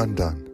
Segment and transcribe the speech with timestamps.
[0.00, 0.44] undone.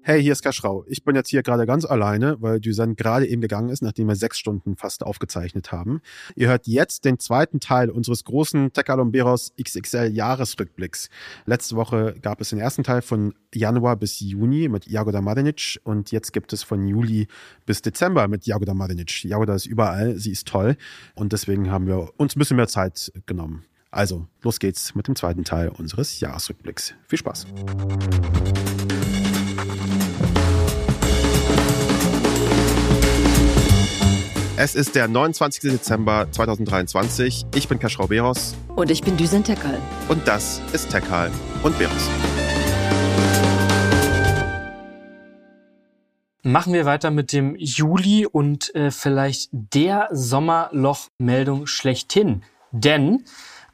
[0.00, 0.84] Hey, hier ist Kaschrau.
[0.88, 4.16] Ich bin jetzt hier gerade ganz alleine, weil Dusan gerade eben gegangen ist, nachdem wir
[4.16, 6.00] sechs Stunden fast aufgezeichnet haben.
[6.34, 11.10] Ihr hört jetzt den zweiten Teil unseres großen Tecalomberos XXL Jahresrückblicks.
[11.44, 16.10] Letzte Woche gab es den ersten Teil von Januar bis Juni mit Jagoda Madenic und
[16.10, 17.26] jetzt gibt es von Juli
[17.66, 19.24] bis Dezember mit Jagoda Madenic.
[19.24, 20.76] Jagoda ist überall, sie ist toll
[21.14, 23.64] und deswegen haben wir uns ein bisschen mehr Zeit genommen.
[23.90, 26.94] Also, los geht's mit dem zweiten Teil unseres Jahresrückblicks.
[27.06, 27.46] Viel Spaß.
[34.58, 35.70] Es ist der 29.
[35.70, 37.46] Dezember 2023.
[37.54, 38.56] Ich bin Kaschrau Beros.
[38.76, 39.80] Und ich bin Düsen Tekal.
[40.08, 41.30] Und das ist Tekal
[41.62, 42.10] und Beros.
[46.42, 52.42] Machen wir weiter mit dem Juli und äh, vielleicht der Sommerlochmeldung schlechthin.
[52.70, 53.24] Denn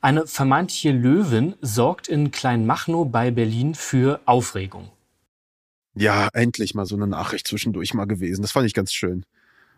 [0.05, 4.91] eine vermeintliche Löwin sorgt in Kleinmachnow bei Berlin für Aufregung.
[5.95, 8.43] Ja, endlich mal so eine Nachricht zwischendurch mal gewesen.
[8.43, 9.25] Das fand ich ganz schön.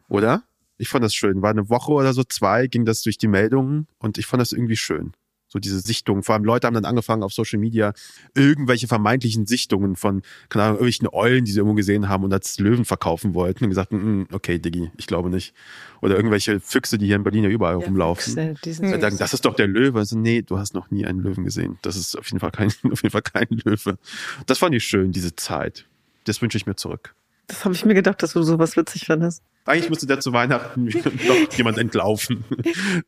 [0.09, 0.43] Oder?
[0.79, 1.43] Ich fand das schön.
[1.43, 4.51] War eine Woche oder so, zwei, ging das durch die Meldungen und ich fand das
[4.51, 5.13] irgendwie schön.
[5.49, 6.23] So diese Sichtungen.
[6.23, 7.93] Vor allem Leute haben dann angefangen auf Social Media
[8.35, 12.59] irgendwelche vermeintlichen Sichtungen von, keine Ahnung, irgendwelchen Eulen, die sie irgendwo gesehen haben und als
[12.59, 15.55] Löwen verkaufen wollten und gesagt, mm, okay, Diggi, ich glaube nicht.
[16.03, 18.57] Oder irgendwelche Füchse, die hier in Berlin ja überall ja, rumlaufen.
[18.57, 20.01] Füchse, sagen, das ist doch der Löwe.
[20.01, 21.79] Also, nee, du hast noch nie einen Löwen gesehen.
[21.83, 23.99] Das ist auf jeden Fall kein, auf jeden Fall kein Löwe.
[24.47, 25.87] Das fand ich schön, diese Zeit.
[26.25, 27.15] Das wünsche ich mir zurück.
[27.49, 29.43] Das habe ich mir gedacht, dass du sowas witzig fandest.
[29.67, 30.85] Eigentlich müsste der zu Weihnachten
[31.29, 32.45] noch jemand entlaufen.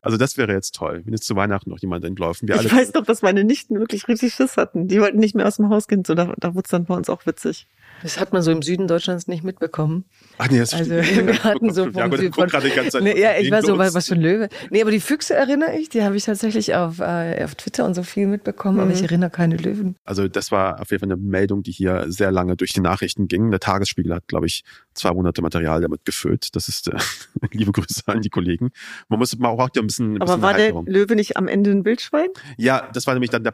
[0.01, 2.47] Also das wäre jetzt toll, wenn jetzt zu Weihnachten noch jemand entlaufen.
[2.47, 4.87] Wir ich weiß doch, dass meine Nichten wirklich richtig Schiss hatten.
[4.87, 6.03] Die wollten nicht mehr aus dem Haus gehen.
[6.05, 7.67] So, da, da wurde es dann bei uns auch witzig.
[8.01, 10.05] Das hat man so im Süden Deutschlands nicht mitbekommen.
[10.37, 13.19] Ach nee, das also wir hatten so ja, gut, von, gerade die ganze Zeit nee,
[13.19, 14.49] ja, ich war so, was, was für ein Löwe.
[14.69, 17.93] Nee, aber die Füchse erinnere ich, die habe ich tatsächlich auf, äh, auf Twitter und
[17.93, 18.83] so viel mitbekommen, mhm.
[18.83, 19.05] aber ich mhm.
[19.05, 19.95] erinnere keine Löwen.
[20.05, 23.27] Also das war auf jeden Fall eine Meldung, die hier sehr lange durch die Nachrichten
[23.27, 23.51] ging.
[23.51, 26.55] Der Tagesspiegel hat, glaube ich, zwei Monate Material damit gefüllt.
[26.55, 26.97] Das ist äh,
[27.51, 28.71] liebe Grüße an die Kollegen.
[29.07, 30.15] Man muss man braucht ja ein bisschen.
[30.15, 32.29] Ein aber bisschen war der Löwe nicht am Ende ein Wildschwein?
[32.57, 33.51] Ja, das war nämlich dann der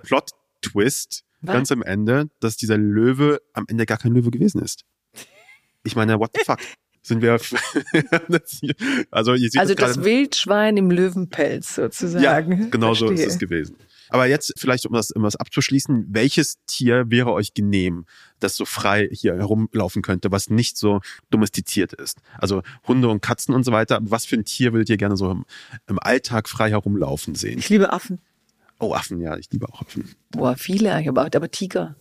[1.41, 1.53] Plot-Twist.
[1.53, 4.83] Ganz am Ende, dass dieser Löwe am Ende gar kein Löwe gewesen ist.
[5.83, 6.59] Ich meine, what the fuck?
[7.03, 7.33] Sind wir,
[9.11, 12.23] also ihr seht Also das, das Wildschwein im Löwenpelz sozusagen.
[12.23, 13.09] Ja, genau Verstehe.
[13.09, 13.75] so ist es gewesen.
[14.09, 18.05] Aber jetzt vielleicht, um das, um das abzuschließen, welches Tier wäre euch genehm,
[18.39, 22.19] das so frei hier herumlaufen könnte, was nicht so domestiziert ist?
[22.39, 23.99] Also Hunde und Katzen und so weiter.
[24.01, 25.45] Was für ein Tier würdet ihr gerne so im,
[25.87, 27.59] im Alltag frei herumlaufen sehen?
[27.59, 28.19] Ich liebe Affen.
[28.79, 30.09] Oh, Affen, ja, ich liebe auch Affen.
[30.31, 31.95] Boah, viele, aber Tiger.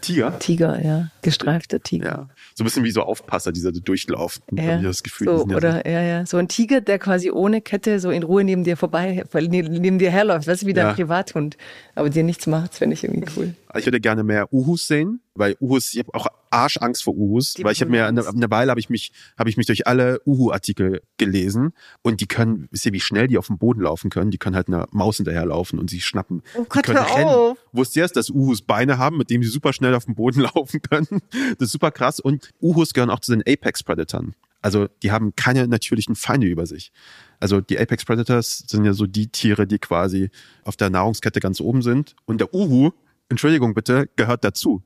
[0.00, 0.38] Tiger?
[0.38, 1.10] Tiger, ja.
[1.22, 2.06] Gestreifter Tiger.
[2.06, 2.28] Ja.
[2.54, 4.42] So ein bisschen wie so Aufpasser, die da durchlaufen.
[4.52, 4.80] Ja.
[4.80, 5.90] das Gefühl, so, ja oder, so.
[5.90, 6.26] ja, ja.
[6.26, 10.10] So ein Tiger, der quasi ohne Kette so in Ruhe neben dir vorbei, neben dir
[10.10, 10.46] herläuft.
[10.46, 10.92] Weißt du, wie dein ja.
[10.92, 11.56] Privathund.
[11.94, 13.54] Aber dir nichts macht, finde ich irgendwie cool.
[13.76, 17.64] Ich würde gerne mehr Uhus sehen, weil Uhus, ich habe auch Arschangst vor Uhus, die
[17.64, 20.20] weil ich habe mir eine, eine Weile habe ich mich habe ich mich durch alle
[20.24, 24.30] Uhu-Artikel gelesen und die können, wisst ihr, wie schnell die auf dem Boden laufen können?
[24.30, 26.42] Die können halt einer Maus hinterherlaufen und sie schnappen.
[26.54, 27.28] Oh Gott, die können hör rennen.
[27.28, 27.58] auf.
[27.72, 30.40] Wusst ihr es, dass Uhus Beine haben, mit denen sie super schnell auf dem Boden
[30.54, 31.20] laufen können?
[31.58, 34.24] Das ist super krass und Uhus gehören auch zu den Apex Predators.
[34.60, 36.92] Also die haben keine natürlichen Feinde über sich.
[37.38, 40.30] Also die Apex Predators sind ja so die Tiere, die quasi
[40.64, 42.16] auf der Nahrungskette ganz oben sind.
[42.24, 42.90] Und der Uhu,
[43.28, 44.82] Entschuldigung bitte, gehört dazu.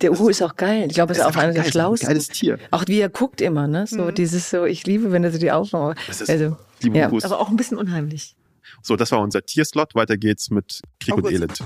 [0.00, 0.86] Der Uhu ist auch geil.
[0.88, 2.08] Ich glaube, es ist auch einer der schlauesten.
[2.08, 2.58] Geiles Tier.
[2.72, 3.86] Auch wie er guckt immer, ne?
[3.86, 4.14] So mhm.
[4.14, 5.98] dieses so, ich liebe, wenn er so die Augen macht.
[6.28, 8.34] Also, ja, aber auch ein bisschen unheimlich.
[8.82, 9.94] So, das war unser Tierslot.
[9.94, 11.58] Weiter geht's mit Krieg oh, und Elend.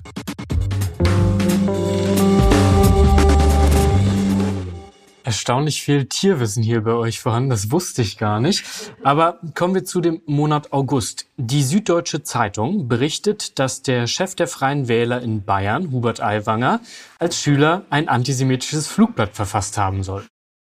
[5.29, 8.65] Erstaunlich viel Tierwissen hier bei euch vorhanden, das wusste ich gar nicht.
[9.05, 11.27] Aber kommen wir zu dem Monat August.
[11.37, 16.81] Die Süddeutsche Zeitung berichtet, dass der Chef der Freien Wähler in Bayern, Hubert Aiwanger,
[17.19, 20.25] als Schüler ein antisemitisches Flugblatt verfasst haben soll.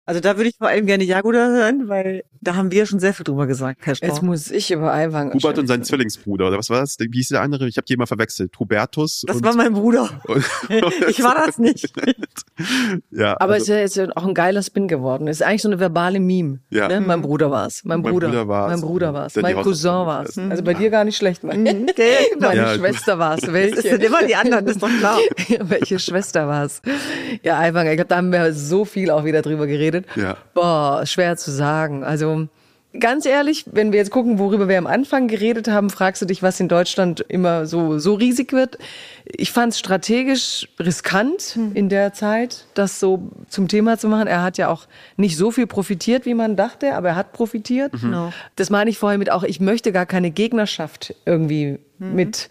[0.04, 3.14] Also da würde ich vor allem gerne Jaguda hören, weil da haben wir schon sehr
[3.14, 4.08] viel drüber gesagt, Herr Strauch.
[4.08, 5.32] Jetzt muss ich über Aiwanger.
[5.32, 6.96] Hubert und sein Zwillingsbruder, oder was war das?
[6.98, 7.68] Wie hieß der andere?
[7.68, 8.58] Ich habe die immer verwechselt.
[8.58, 9.22] Hubertus.
[9.28, 10.10] Das war mein Bruder.
[11.08, 11.92] ich war das nicht.
[13.12, 15.28] ja, Aber also, es ist ja jetzt auch ein geiler Spin geworden.
[15.28, 16.58] Es ist eigentlich so eine verbale Meme.
[16.70, 16.88] Ja.
[16.88, 17.00] Ne?
[17.00, 17.84] Mein Bruder war es.
[17.84, 18.26] Mein Bruder.
[18.26, 18.72] Mein Bruder war es.
[18.72, 19.36] Mein, Bruder war's.
[19.36, 20.36] mein Cousin war es.
[20.36, 21.44] Also bei dir gar nicht schlecht.
[21.44, 21.86] Mein, mhm.
[22.40, 23.52] Meine ja, Schwester war es.
[23.52, 23.76] Welche?
[23.76, 25.18] Das sind immer die anderen, das ist doch klar.
[25.60, 26.82] Welche Schwester war es?
[27.44, 27.92] Ja, Aiwanger.
[27.92, 29.91] Ich glaube, da haben wir so viel auch wieder drüber geredet.
[30.16, 30.36] Ja.
[30.54, 32.04] Boah, schwer zu sagen.
[32.04, 32.48] Also
[32.98, 36.42] ganz ehrlich, wenn wir jetzt gucken, worüber wir am Anfang geredet haben, fragst du dich,
[36.42, 38.78] was in Deutschland immer so, so riesig wird.
[39.24, 41.72] Ich fand es strategisch riskant hm.
[41.74, 44.26] in der Zeit, das so zum Thema zu machen.
[44.26, 44.86] Er hat ja auch
[45.16, 47.94] nicht so viel profitiert, wie man dachte, aber er hat profitiert.
[47.94, 48.00] Mhm.
[48.00, 48.32] Genau.
[48.56, 52.14] Das meine ich vorher mit auch, ich möchte gar keine Gegnerschaft irgendwie mhm.
[52.14, 52.50] mit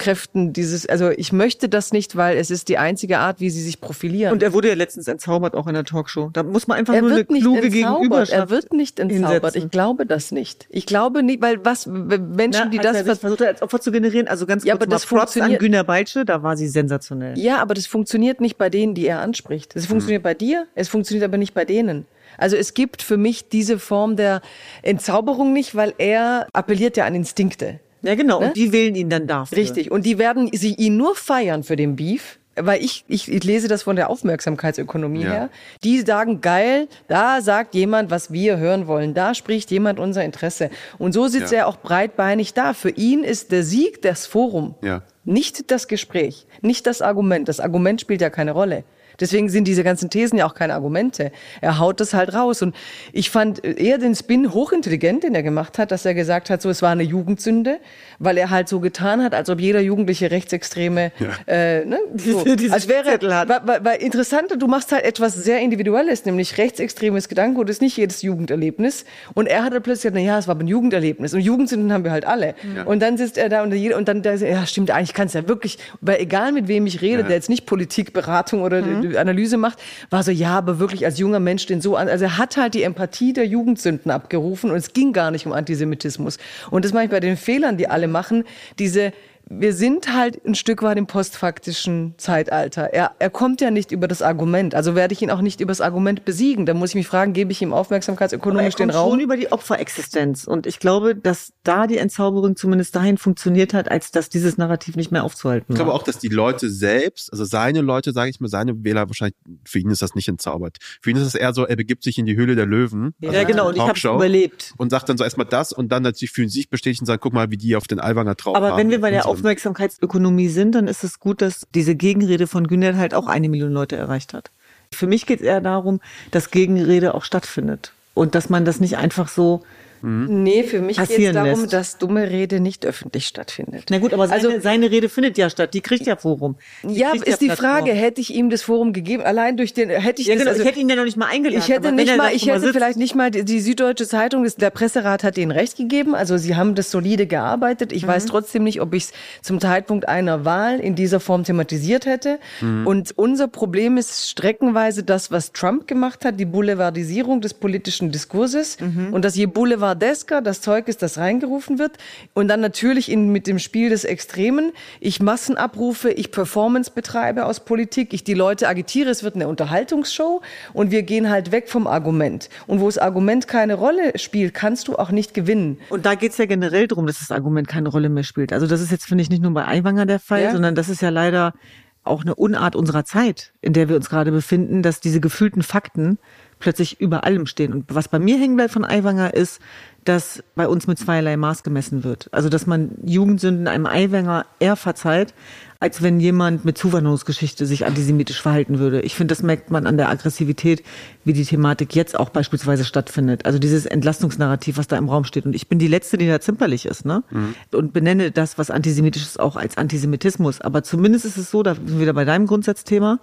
[0.00, 3.62] Triebkräften dieses, also ich möchte das nicht, weil es ist die einzige Art, wie sie
[3.62, 4.32] sich profilieren.
[4.32, 6.30] Und er wurde ja letztens entzaubert, auch in der Talkshow.
[6.32, 9.32] Da muss man einfach er nur eine kluge Gegenüberschaft Er wird nicht entzaubert.
[9.32, 9.62] Hinsetzen.
[9.62, 10.66] Ich glaube das nicht.
[10.70, 14.28] Ich glaube nicht, weil was Menschen, Na, die das er versucht als Opfer zu generieren,
[14.28, 17.38] also ganz ja, kurz aber das Props an Günter Beitsche, da war sie sensationell.
[17.38, 19.76] Ja, aber das funktioniert nicht bei denen, die er anspricht.
[19.76, 20.24] Es funktioniert hm.
[20.24, 22.06] bei dir, es funktioniert aber nicht bei denen.
[22.38, 24.40] Also es gibt für mich diese Form der
[24.82, 27.80] Entzauberung nicht, weil er appelliert ja an Instinkte.
[28.02, 28.40] Ja, genau.
[28.40, 28.48] Ne?
[28.48, 29.58] Und die wählen ihn dann dafür.
[29.58, 29.90] Richtig.
[29.90, 32.38] Und die werden sie ihn nur feiern für den Beef.
[32.56, 35.30] Weil ich, ich, ich lese das von der Aufmerksamkeitsökonomie ja.
[35.30, 35.50] her.
[35.84, 39.14] Die sagen, geil, da sagt jemand, was wir hören wollen.
[39.14, 40.68] Da spricht jemand unser Interesse.
[40.98, 41.60] Und so sitzt ja.
[41.60, 42.74] er auch breitbeinig da.
[42.74, 44.74] Für ihn ist der Sieg das Forum.
[44.82, 45.02] Ja.
[45.24, 47.48] Nicht das Gespräch, nicht das Argument.
[47.48, 48.84] Das Argument spielt ja keine Rolle.
[49.20, 51.32] Deswegen sind diese ganzen Thesen ja auch keine Argumente.
[51.60, 52.62] Er haut das halt raus.
[52.62, 52.74] Und
[53.12, 56.70] ich fand eher den Spin hochintelligent, den er gemacht hat, dass er gesagt hat, so
[56.70, 57.78] es war eine Jugendsünde,
[58.18, 61.52] weil er halt so getan hat, als ob jeder jugendliche Rechtsextreme, ja.
[61.52, 66.24] äh, ne, so, als wäre, weil, weil, weil interessant, du machst halt etwas sehr Individuelles,
[66.24, 69.04] nämlich rechtsextremes Gedankengut ist nicht jedes Jugenderlebnis.
[69.34, 71.34] Und er hat plötzlich gesagt, na ja, es war ein Jugenderlebnis.
[71.34, 72.54] Und Jugendsünden haben wir halt alle.
[72.76, 72.84] Ja.
[72.84, 75.48] Und dann sitzt er da und, jeder, und dann, ja, stimmt, eigentlich kann es ja
[75.48, 77.28] wirklich, weil egal mit wem ich rede, ja.
[77.28, 79.09] der jetzt nicht Politikberatung oder mhm.
[79.16, 79.78] Analyse macht,
[80.10, 82.08] war so, ja, aber wirklich als junger Mensch den so an.
[82.08, 85.52] Also er hat halt die Empathie der Jugendsünden abgerufen und es ging gar nicht um
[85.52, 86.38] Antisemitismus.
[86.70, 88.44] Und das mache ich bei den Fehlern, die alle machen,
[88.78, 89.12] diese
[89.52, 92.94] wir sind halt ein Stück weit im postfaktischen Zeitalter.
[92.94, 94.76] Er, er kommt ja nicht über das Argument.
[94.76, 96.66] Also werde ich ihn auch nicht über das Argument besiegen.
[96.66, 99.10] Da muss ich mich fragen, gebe ich ihm aufmerksamkeitsökonomisch den Raum?
[99.10, 100.44] schon über die Opferexistenz.
[100.44, 104.94] Und ich glaube, dass da die Entzauberung zumindest dahin funktioniert hat, als dass dieses Narrativ
[104.94, 105.74] nicht mehr aufzuhalten war.
[105.74, 109.08] Ich glaube auch, dass die Leute selbst, also seine Leute, sage ich mal, seine Wähler
[109.08, 110.76] wahrscheinlich, für ihn ist das nicht entzaubert.
[111.02, 113.14] Für ihn ist es eher so, er begibt sich in die Höhle der Löwen.
[113.18, 113.68] Ja, also genau.
[113.70, 114.74] Und ich habe überlebt.
[114.76, 117.20] Und sagt dann so erstmal das und dann natürlich fühlen sie sich bestätigt und sagen,
[117.20, 120.74] guck mal, wie die auf den Alwanger drauf Aber wenn wir bei der Aufmerksamkeitsökonomie sind,
[120.74, 124.34] dann ist es gut, dass diese Gegenrede von Günter halt auch eine Million Leute erreicht
[124.34, 124.50] hat.
[124.92, 126.00] Für mich geht es eher darum,
[126.30, 129.62] dass Gegenrede auch stattfindet und dass man das nicht einfach so
[130.02, 130.42] Mhm.
[130.42, 131.72] Nee, für mich geht es darum, lässt.
[131.72, 133.84] dass dumme Rede nicht öffentlich stattfindet.
[133.90, 135.74] Na gut, aber seine, also, seine Rede findet ja statt.
[135.74, 136.56] Die kriegt ja Forum.
[136.82, 139.22] Die ja, ist ja die Frage, hätte ich ihm das Forum gegeben?
[139.22, 141.16] Allein durch den, hätte ich ja, das, genau, also, ich hätte ihn ja noch nicht
[141.16, 141.62] mal eingeladen.
[141.62, 145.38] Ich hätte nicht mal, ich hätte vielleicht nicht mal, die Süddeutsche Zeitung, der Presserat hat
[145.38, 146.14] ihnen recht gegeben.
[146.14, 147.92] Also sie haben das solide gearbeitet.
[147.92, 148.08] Ich mhm.
[148.08, 149.12] weiß trotzdem nicht, ob ich es
[149.42, 152.38] zum Zeitpunkt einer Wahl in dieser Form thematisiert hätte.
[152.60, 152.86] Mhm.
[152.86, 158.78] Und unser Problem ist streckenweise das, was Trump gemacht hat, die Boulevardisierung des politischen Diskurses.
[158.80, 159.12] Mhm.
[159.12, 159.46] Und das je
[159.90, 161.98] Boulevardesker, das Zeug ist, das reingerufen wird.
[162.34, 164.72] Und dann natürlich in, mit dem Spiel des Extremen.
[165.00, 170.42] Ich Massenabrufe, ich Performance betreibe aus Politik, ich die Leute agitiere, es wird eine Unterhaltungsshow
[170.72, 172.48] und wir gehen halt weg vom Argument.
[172.66, 175.78] Und wo das Argument keine Rolle spielt, kannst du auch nicht gewinnen.
[175.90, 178.52] Und da geht es ja generell darum, dass das Argument keine Rolle mehr spielt.
[178.52, 180.52] Also das ist jetzt, finde ich, nicht nur bei Aiwanger der Fall, ja.
[180.52, 181.54] sondern das ist ja leider
[182.02, 186.18] auch eine Unart unserer Zeit, in der wir uns gerade befinden, dass diese gefühlten Fakten
[186.60, 187.72] plötzlich über allem stehen.
[187.72, 189.60] Und was bei mir hängen bleibt von Aiwanger ist,
[190.04, 192.28] dass bei uns mit zweierlei Maß gemessen wird.
[192.32, 195.34] Also dass man Jugendsünden einem Eiwanger eher verzeiht,
[195.78, 199.00] als wenn jemand mit Zuwanderungsgeschichte sich antisemitisch verhalten würde.
[199.00, 200.82] Ich finde, das merkt man an der Aggressivität,
[201.24, 203.46] wie die Thematik jetzt auch beispielsweise stattfindet.
[203.46, 205.46] Also dieses Entlastungsnarrativ, was da im Raum steht.
[205.46, 207.22] Und ich bin die Letzte, die da zimperlich ist, ne?
[207.30, 207.54] Mhm.
[207.72, 210.60] Und benenne das, was antisemitisch ist, auch als Antisemitismus.
[210.60, 213.18] Aber zumindest ist es so, da sind wir wieder bei deinem Grundsatzthema,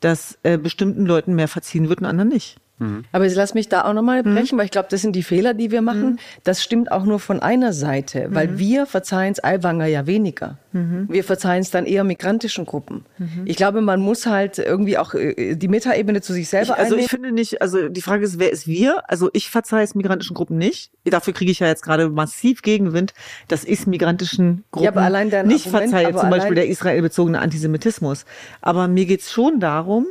[0.00, 2.58] dass äh, bestimmten Leuten mehr verziehen wird und anderen nicht.
[2.78, 3.04] Mhm.
[3.12, 4.34] Aber jetzt lass mich da auch nochmal mhm.
[4.34, 4.58] brechen, mhm.
[4.58, 6.12] weil ich glaube, das sind die Fehler, die wir machen.
[6.12, 6.18] Mhm.
[6.44, 8.58] Das stimmt auch nur von einer Seite, weil mhm.
[8.58, 10.58] wir verzeihen es Aiwanger ja weniger.
[10.72, 11.06] Mhm.
[11.10, 13.04] Wir verzeihen es dann eher migrantischen Gruppen.
[13.44, 16.82] Ich glaube, man muss halt irgendwie auch äh, die Metaebene zu sich selber ich, Also
[16.94, 17.04] einnehmen.
[17.04, 19.08] ich finde nicht, also die Frage ist, wer ist wir?
[19.08, 20.90] Also ich verzeihe es migrantischen Gruppen nicht.
[21.04, 23.12] Dafür kriege ich ja jetzt gerade massiv Gegenwind,
[23.48, 28.24] dass ich migrantischen Gruppen ja, aber allein nicht Argument, verzeihe, zum Beispiel der israelbezogene Antisemitismus.
[28.60, 30.06] Aber mir geht's schon darum,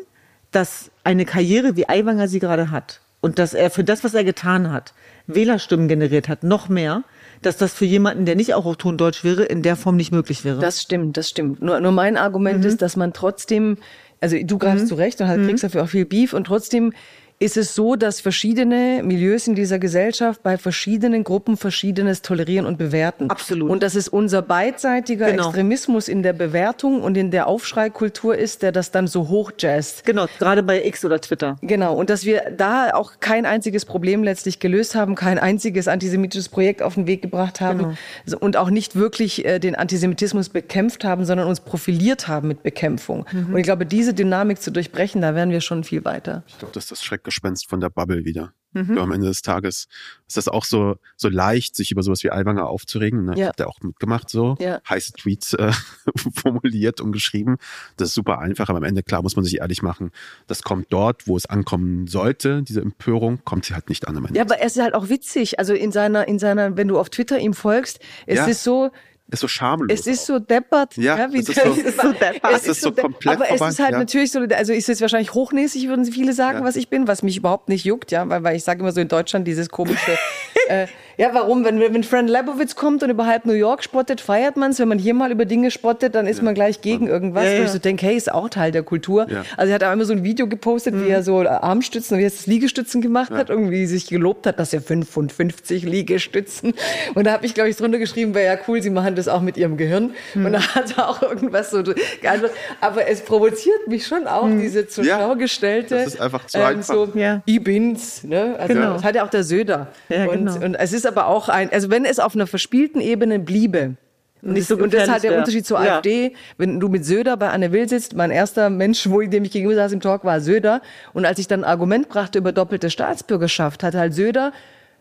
[0.51, 4.23] dass eine Karriere wie Aiwanger sie gerade hat und dass er für das, was er
[4.23, 4.93] getan hat,
[5.27, 7.03] Wählerstimmen generiert hat, noch mehr,
[7.41, 10.43] dass das für jemanden, der nicht auch auf Tondeutsch wäre, in der Form nicht möglich
[10.43, 10.59] wäre.
[10.59, 11.61] Das stimmt, das stimmt.
[11.61, 12.65] Nur, nur mein Argument mhm.
[12.65, 13.77] ist, dass man trotzdem,
[14.19, 14.89] also du greifst mhm.
[14.89, 15.67] zu Recht und halt kriegst mhm.
[15.67, 16.93] dafür auch viel Beef und trotzdem
[17.41, 22.77] ist es so, dass verschiedene Milieus in dieser Gesellschaft bei verschiedenen Gruppen Verschiedenes tolerieren und
[22.77, 23.31] bewerten.
[23.31, 23.71] Absolut.
[23.71, 25.47] Und dass es unser beidseitiger genau.
[25.47, 30.05] Extremismus in der Bewertung und in der Aufschreikultur ist, der das dann so hochjazzt.
[30.05, 31.57] Genau, gerade bei X oder Twitter.
[31.63, 36.47] Genau, und dass wir da auch kein einziges Problem letztlich gelöst haben, kein einziges antisemitisches
[36.47, 37.95] Projekt auf den Weg gebracht haben
[38.25, 38.37] genau.
[38.39, 43.25] und auch nicht wirklich äh, den Antisemitismus bekämpft haben, sondern uns profiliert haben mit Bekämpfung.
[43.31, 43.53] Mhm.
[43.53, 46.43] Und ich glaube, diese Dynamik zu durchbrechen, da wären wir schon viel weiter.
[46.47, 48.53] Ich glaube, dass das schrecklich Schreckgespenst von der Bubble wieder.
[48.73, 48.97] Mhm.
[48.97, 49.87] Am Ende des Tages
[50.27, 53.25] ist das auch so, so leicht, sich über sowas wie Aiwanger aufzuregen.
[53.25, 53.37] Ne?
[53.37, 53.47] Ja.
[53.47, 54.55] Hat er auch mitgemacht so.
[54.59, 54.79] Ja.
[54.87, 55.73] Heiße Tweets äh,
[56.33, 57.57] formuliert und geschrieben.
[57.97, 60.11] Das ist super einfach, aber am Ende, klar, muss man sich ehrlich machen.
[60.47, 64.25] Das kommt dort, wo es ankommen sollte, diese Empörung, kommt sie halt nicht an am
[64.25, 64.37] Ende.
[64.37, 65.59] Ja, aber er ist halt auch witzig.
[65.59, 68.45] Also in seiner, in seiner, wenn du auf Twitter ihm folgst, es ja.
[68.45, 68.91] ist so,
[69.31, 69.87] ist so schamlos.
[69.91, 70.97] Es ist so deppert.
[70.97, 72.51] Ja, ja wie es, ist so, es ist so deppert.
[72.53, 73.67] Es ist so komplett Aber vorbei.
[73.67, 73.99] es ist halt ja.
[73.99, 76.65] natürlich so, also ist es wahrscheinlich hochnäsig, würden viele sagen, ja.
[76.65, 79.01] was ich bin, was mich überhaupt nicht juckt, ja, weil, weil ich sage immer so
[79.01, 80.17] in Deutschland dieses komische,
[80.71, 80.87] äh,
[81.17, 81.63] ja, warum?
[81.63, 84.79] Wenn, wenn Fran Lebowitz kommt und über halb New York spottet, feiert man es.
[84.79, 86.43] Wenn man hier mal über Dinge spottet, dann ist ja.
[86.43, 87.45] man gleich gegen irgendwas.
[87.45, 87.59] Ja, ja.
[87.59, 89.27] Wo ich so denke, hey, ist auch Teil der Kultur.
[89.57, 91.05] Also er hat auch immer so ein Video gepostet, mhm.
[91.05, 94.73] wie er so Armstützen, wie er das Liegestützen gemacht hat, irgendwie sich gelobt hat, dass
[94.73, 96.73] er 55 Liegestützen.
[97.13, 99.41] Und da habe ich, glaube ich, drunter geschrieben, wäre ja cool, sie machen das auch
[99.41, 100.15] mit ihrem Gehirn.
[100.33, 100.45] Mhm.
[100.47, 102.57] Und da hat er auch irgendwas so geantwortet.
[102.79, 104.61] Aber es provoziert mich schon auch, mhm.
[104.61, 105.95] diese zur Schau gestellte.
[105.95, 106.93] Das ist einfach zu ähm, einfach.
[106.93, 107.09] So,
[107.45, 108.23] ich bin's.
[108.23, 108.55] Ne?
[108.57, 108.93] Also genau.
[108.93, 109.87] das hat ja auch der Söder.
[110.09, 110.60] Ja, und, genau.
[110.61, 113.95] Und es ist aber auch ein, also wenn es auf einer verspielten Ebene bliebe,
[114.41, 115.97] und, nicht so und das ist halt der Unterschied zur ja.
[115.97, 116.33] AfD.
[116.57, 119.51] Wenn du mit Söder bei Anne Will sitzt, mein erster Mensch, wo ich, dem ich
[119.51, 120.81] gegenüber saß im Talk, war Söder.
[121.13, 124.51] Und als ich dann ein Argument brachte über doppelte Staatsbürgerschaft, hat halt Söder,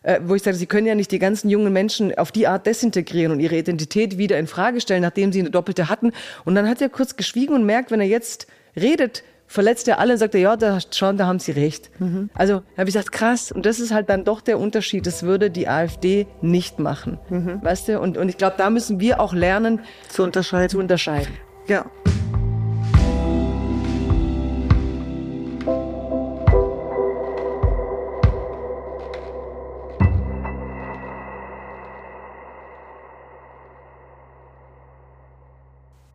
[0.02, 2.66] äh, wo ich sage, sie können ja nicht die ganzen jungen Menschen auf die Art
[2.66, 6.12] desintegrieren und ihre Identität wieder in Frage stellen, nachdem sie eine doppelte hatten.
[6.44, 10.12] Und dann hat er kurz geschwiegen und merkt, wenn er jetzt redet, verletzt er alle
[10.12, 11.90] und sagt er, ja, da, schon, da haben sie recht.
[11.98, 12.30] Mhm.
[12.34, 13.50] Also habe ich gesagt, krass.
[13.50, 15.06] Und das ist halt dann doch der Unterschied.
[15.08, 17.18] Das würde die AfD nicht machen.
[17.28, 17.58] Mhm.
[17.60, 17.98] Weißt du?
[17.98, 20.68] Und, und ich glaube, da müssen wir auch lernen, zu unterscheiden.
[20.68, 21.34] Zu unterscheiden.
[21.66, 21.84] Ja.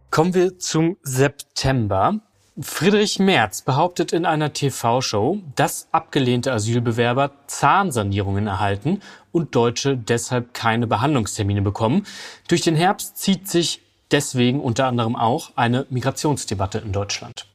[0.10, 2.22] Kommen wir zum September.
[2.62, 9.02] Friedrich Merz behauptet in einer TV-Show, dass abgelehnte Asylbewerber Zahnsanierungen erhalten
[9.34, 12.06] und Deutsche deshalb keine Behandlungstermine bekommen.
[12.48, 13.82] Durch den Herbst zieht sich
[14.12, 17.46] deswegen unter anderem auch eine Migrationsdebatte in Deutschland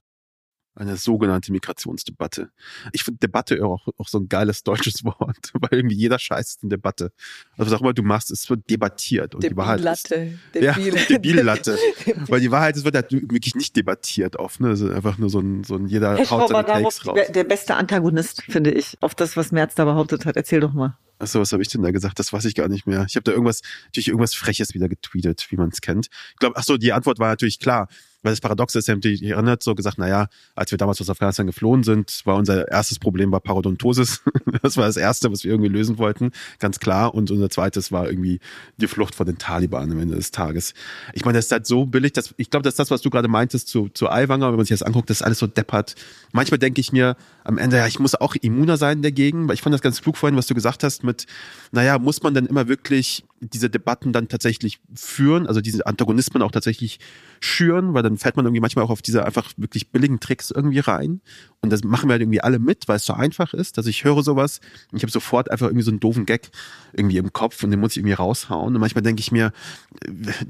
[0.80, 2.50] eine sogenannte Migrationsdebatte.
[2.92, 6.62] Ich finde Debatte auch, auch so ein geiles deutsches Wort, weil irgendwie jeder Scheiß ist
[6.62, 7.12] eine Debatte.
[7.56, 9.34] Also was auch immer du machst, es wird debattiert.
[9.34, 10.10] Und die Wahrheit ist,
[10.54, 11.76] ja, Debillatte.
[12.28, 14.60] weil die Wahrheit ist, wird halt wirklich nicht debattiert oft.
[14.60, 14.68] Ne?
[14.68, 17.18] Also einfach nur so ein, so ein jeder Herr haut seine Takes raus.
[17.28, 20.36] Der beste Antagonist, finde ich, auf das, was Merz da behauptet hat.
[20.36, 20.96] Erzähl doch mal.
[21.18, 22.18] Achso, was habe ich denn da gesagt?
[22.18, 23.04] Das weiß ich gar nicht mehr.
[23.06, 26.08] Ich habe da irgendwas, natürlich irgendwas Freches wieder getweetet, wie man es kennt.
[26.32, 27.88] Ich glaube, ach so, die Antwort war natürlich klar
[28.22, 31.82] weil das Paradoxe ist, ich erinnert so gesagt, naja, als wir damals aus Afghanistan geflohen
[31.82, 34.22] sind, war unser erstes Problem war Parodontosis.
[34.62, 37.14] das war das erste, was wir irgendwie lösen wollten, ganz klar.
[37.14, 38.40] Und unser zweites war irgendwie
[38.76, 40.74] die Flucht vor den Taliban am Ende des Tages.
[41.14, 43.28] Ich meine, das ist halt so billig, dass ich glaube, dass das, was du gerade
[43.28, 45.94] meintest zu, zu Aiwanger, wenn man sich das anguckt, das ist alles so deppert.
[46.32, 49.62] Manchmal denke ich mir am Ende, ja, ich muss auch immuner sein dagegen, weil ich
[49.62, 51.26] fand das ganz klug vorhin, was du gesagt hast mit,
[51.72, 56.50] naja, muss man dann immer wirklich diese Debatten dann tatsächlich führen, also diese Antagonismen auch
[56.50, 57.00] tatsächlich
[57.40, 60.80] schüren, weil dann fällt man irgendwie manchmal auch auf diese einfach wirklich billigen Tricks irgendwie
[60.80, 61.22] rein.
[61.62, 64.04] Und das machen wir halt irgendwie alle mit, weil es so einfach ist, dass ich
[64.04, 64.60] höre sowas
[64.92, 66.50] und ich habe sofort einfach irgendwie so einen doofen Gag
[66.92, 68.74] irgendwie im Kopf und den muss ich irgendwie raushauen.
[68.74, 69.52] Und manchmal denke ich mir,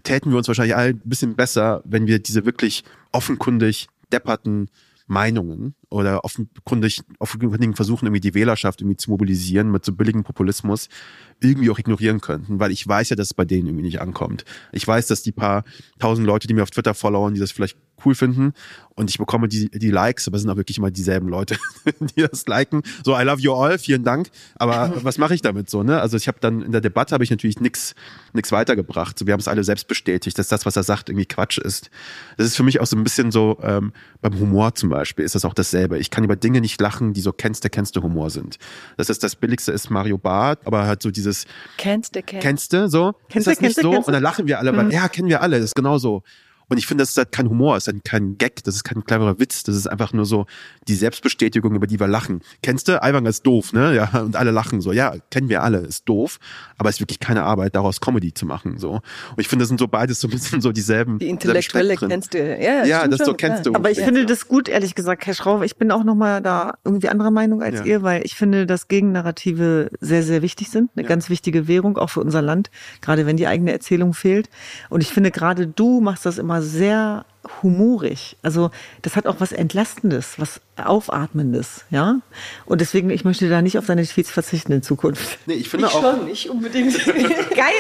[0.02, 2.82] täten wir uns wahrscheinlich alle ein bisschen besser, wenn wir diese wirklich
[3.12, 4.68] offenkundig depperten
[5.06, 10.88] Meinungen oder offenkundig, offenkundig versuchen, irgendwie die Wählerschaft irgendwie zu mobilisieren mit so billigem Populismus,
[11.40, 14.44] irgendwie auch ignorieren könnten, weil ich weiß ja, dass es bei denen irgendwie nicht ankommt.
[14.72, 15.64] Ich weiß, dass die paar
[15.98, 18.52] tausend Leute, die mir auf Twitter followen, die das vielleicht cool finden
[18.94, 21.56] und ich bekomme die, die Likes, aber es sind auch wirklich immer dieselben Leute,
[22.00, 22.82] die das liken.
[23.04, 24.30] So, I love you all, vielen Dank.
[24.56, 26.00] Aber was mache ich damit so, ne?
[26.00, 27.94] Also ich habe dann in der Debatte habe ich natürlich nichts
[28.32, 29.18] nix weitergebracht.
[29.18, 31.90] So, wir haben es alle selbst bestätigt, dass das, was er sagt, irgendwie Quatsch ist.
[32.36, 35.34] Das ist für mich auch so ein bisschen so, ähm, beim Humor zum Beispiel ist
[35.34, 35.79] das auch dasselbe.
[35.98, 38.58] Ich kann über Dinge nicht lachen, die so kennst du, kennst du Humor sind.
[38.96, 41.46] Das ist das Billigste ist Mario Barth, aber halt so dieses
[41.76, 43.14] Kennst du, kennst, kennst du, so.
[43.28, 43.90] Kennst ist das nicht so?
[43.90, 44.90] Und dann lachen wir alle, weil, mhm.
[44.90, 46.22] ja, kennen wir alle, das ist genau so.
[46.70, 48.84] Und ich finde, das ist halt kein Humor, das ist halt kein Gag, das ist
[48.84, 50.46] kein cleverer Witz, das ist einfach nur so
[50.86, 52.42] die Selbstbestätigung, über die wir lachen.
[52.62, 53.02] Kennst du?
[53.02, 53.94] Aiwanger ist doof, ne?
[53.94, 54.92] Ja, und alle lachen so.
[54.92, 56.38] Ja, kennen wir alle, ist doof,
[56.78, 58.92] aber es ist wirklich keine Arbeit, daraus Comedy zu machen, so.
[58.92, 59.02] Und
[59.38, 61.18] ich finde, das sind so beides so ein bisschen so dieselben.
[61.18, 62.84] Die intellektuelle kennst du, ja.
[62.84, 63.74] Ja, das so kennst du.
[63.74, 65.62] Aber ich finde das gut, ehrlich gesagt, Herr Schrauf.
[65.62, 67.84] Ich bin auch nochmal da irgendwie anderer Meinung als ja.
[67.84, 70.90] ihr, weil ich finde, dass Gegennarrative sehr, sehr wichtig sind.
[70.94, 71.08] Eine ja.
[71.08, 74.48] ganz wichtige Währung, auch für unser Land, gerade wenn die eigene Erzählung fehlt.
[74.88, 77.24] Und ich finde, gerade du machst das immer sehr
[77.62, 78.36] humorig.
[78.42, 78.70] Also
[79.02, 82.20] das hat auch was Entlastendes, was Aufatmendes, ja.
[82.64, 85.38] Und deswegen, ich möchte da nicht auf deine Tweets verzichten in Zukunft.
[85.46, 86.00] Nee, ich finde Ich auch.
[86.00, 86.96] schon, nicht unbedingt.
[87.04, 87.72] Geil!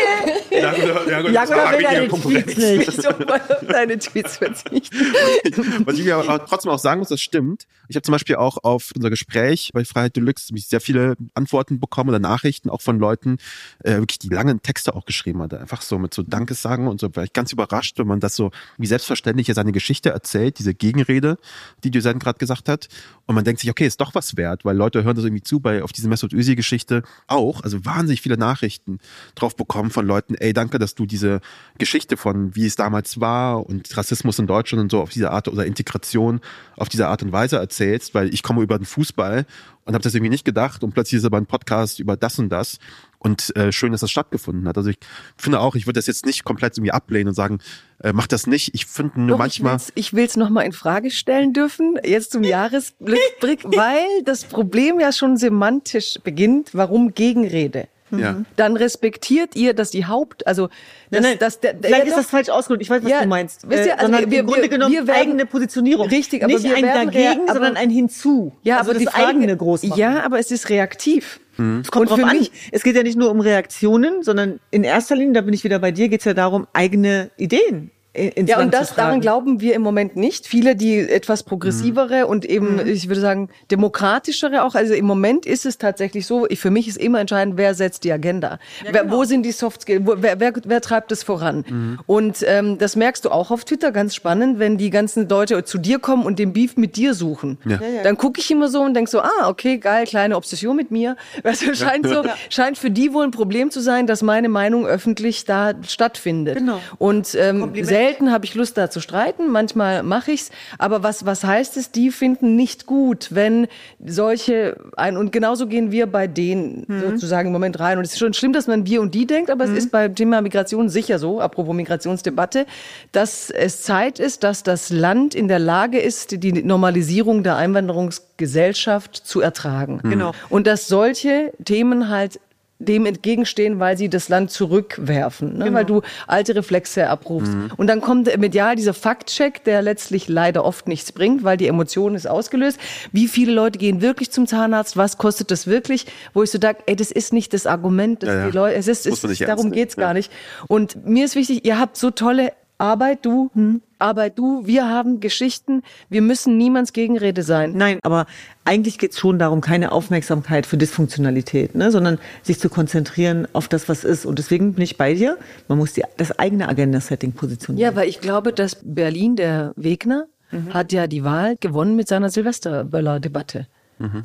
[0.50, 2.08] Ja, gut, ja, gut, Ja, gut, wegen deine.
[2.08, 2.98] Tweets nicht.
[2.98, 4.96] Ich auf deine Tweets verzichten.
[5.84, 7.66] Was ich mir aber trotzdem auch sagen muss, das stimmt.
[7.88, 12.10] Ich habe zum Beispiel auch auf unser Gespräch bei Freiheit Deluxe sehr viele Antworten bekommen
[12.10, 13.38] oder Nachrichten auch von Leuten,
[13.82, 15.54] äh, wirklich die langen Texte auch geschrieben hat.
[15.54, 17.14] Einfach so mit so Dankessagen und so.
[17.16, 20.74] War ich ganz überrascht, wenn man das so wie selbstverständlich hier seine Geschichte erzählt, diese
[20.74, 21.38] Gegenrede,
[21.84, 22.88] die Dusan gerade gesagt hat.
[23.26, 25.60] Und man denkt sich, okay, ist doch was wert, weil Leute hören das irgendwie zu
[25.60, 27.62] bei auf diese Mesut Özil Geschichte auch.
[27.62, 28.98] Also wahnsinnig viele Nachrichten
[29.34, 31.40] drauf bekommen von Leuten, ey, danke, dass du diese
[31.78, 35.48] Geschichte von wie es damals war und Rassismus in Deutschland und so auf diese Art
[35.48, 36.40] oder Integration
[36.76, 39.46] auf diese Art und Weise erzählst, weil ich komme über den Fußball
[39.84, 42.48] und habe das irgendwie nicht gedacht und plötzlich ist aber ein Podcast über das und
[42.48, 42.78] das
[43.20, 44.76] und äh, schön, dass das stattgefunden hat.
[44.76, 44.98] Also ich
[45.36, 47.58] finde auch, ich würde das jetzt nicht komplett irgendwie ablehnen und sagen,
[48.02, 48.74] äh, mach das nicht.
[48.74, 52.42] Ich finde nur Doch, manchmal Ich will es nochmal in Frage stellen dürfen, jetzt zum
[52.44, 56.70] Jahresblick, weil das Problem ja schon semantisch beginnt.
[56.72, 57.88] Warum Gegenrede?
[58.12, 58.42] Ja.
[58.56, 60.68] Dann respektiert ihr, dass die Haupt, also
[61.10, 62.82] dass, Nein, nein, dass der, Vielleicht ja ist doch- das falsch ausgedrückt.
[62.82, 63.68] Ich weiß, was Ja, du meinst.
[63.68, 66.08] wisst ihr, Äh, also sondern wir- im Grunde wir- genommen wir werden- eigene Positionierung.
[66.08, 68.52] Richtig, aber Nicht wir ein werden dagegen, aber- sondern ein hinzu.
[68.62, 69.98] ja, also aber das die Frage, eigene groß machen.
[69.98, 71.40] Ja, aber es ist reaktiv.
[71.82, 72.38] Es kommt Und drauf für an.
[72.38, 75.62] mich- Es geht ja nicht nur um Reaktionen, sondern in erster Linie, da bin ich
[75.62, 79.20] wieder bei dir, geht es ja darum, eigene Ideen Ja, Land und das zu daran
[79.20, 80.46] glauben wir im Moment nicht.
[80.46, 82.86] Viele, die etwas progressivere und eben, Mhm.
[82.88, 84.74] ich würde sagen, demokratischere auch.
[84.74, 88.02] Also im Moment ist es tatsächlich so, ich, für mich ist immer entscheidend, wer setzt
[88.02, 88.58] die Agenda.
[88.82, 89.16] wer, genau.
[89.16, 90.02] wo sind die Soft Skills?
[90.04, 91.64] Wo, wer, wer, wer treibt es voran?
[91.68, 91.98] Mhm.
[92.06, 95.78] Und ähm, das merkst du auch auf Twitter ganz spannend, wenn die ganzen Leute zu
[95.78, 97.58] dir kommen und den Beef mit dir suchen.
[97.64, 97.78] Ja.
[98.02, 101.16] Dann gucke ich immer so und denk so, ah, okay, geil, kleine Obsession mit mir.
[101.44, 105.44] Also scheint so, scheint für die wohl ein Problem zu sein, dass meine Meinung öffentlich
[105.46, 106.58] da stattfindet.
[106.58, 106.80] Genau.
[106.98, 107.90] Und ähm, Kompliment.
[108.00, 110.50] Selten habe ich Lust da zu streiten, manchmal mache ich's.
[110.78, 111.90] Aber was was heißt es?
[111.90, 113.66] Die finden nicht gut, wenn
[114.04, 117.98] solche ein und genauso gehen wir bei denen sozusagen im Moment rein.
[117.98, 120.14] Und es ist schon schlimm, dass man wir und die denkt, aber es ist beim
[120.14, 121.40] Thema Migration sicher so.
[121.40, 122.64] Apropos Migrationsdebatte,
[123.12, 129.14] dass es Zeit ist, dass das Land in der Lage ist, die Normalisierung der Einwanderungsgesellschaft
[129.14, 130.00] zu ertragen.
[130.02, 130.32] Genau.
[130.48, 132.40] Und dass solche Themen halt
[132.80, 135.72] dem entgegenstehen, weil sie das Land zurückwerfen, ne?
[135.72, 137.52] weil du alte Reflexe abrufst.
[137.76, 142.14] Und dann kommt medial dieser Faktcheck, der letztlich leider oft nichts bringt, weil die Emotion
[142.14, 142.80] ist ausgelöst.
[143.12, 144.96] Wie viele Leute gehen wirklich zum Zahnarzt?
[144.96, 146.06] Was kostet das wirklich?
[146.32, 148.46] Wo ich so denke, ey, das ist nicht das Argument, dass Ja, ja.
[148.46, 150.04] die Leute, es ist, es, nicht darum geht's ja.
[150.04, 150.32] gar nicht.
[150.66, 155.20] Und mir ist wichtig, ihr habt so tolle Arbeit, du, hm, Arbeit, du, wir haben
[155.20, 157.72] Geschichten, wir müssen niemands Gegenrede sein.
[157.74, 158.26] Nein, aber
[158.64, 163.68] eigentlich geht es schon darum, keine Aufmerksamkeit für Dysfunktionalität, ne, sondern sich zu konzentrieren auf
[163.68, 164.24] das, was ist.
[164.24, 165.36] Und deswegen bin ich bei dir.
[165.68, 167.86] Man muss die, das eigene Agenda-Setting positionieren.
[167.86, 170.26] Ja, weil ich glaube, dass Berlin, der Wegner,
[170.70, 173.68] hat ja die Wahl gewonnen mit seiner Silvesterböller-Debatte.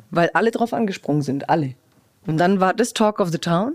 [0.10, 1.76] Weil alle drauf angesprungen sind, alle.
[2.26, 3.74] Und dann war das Talk of the Town.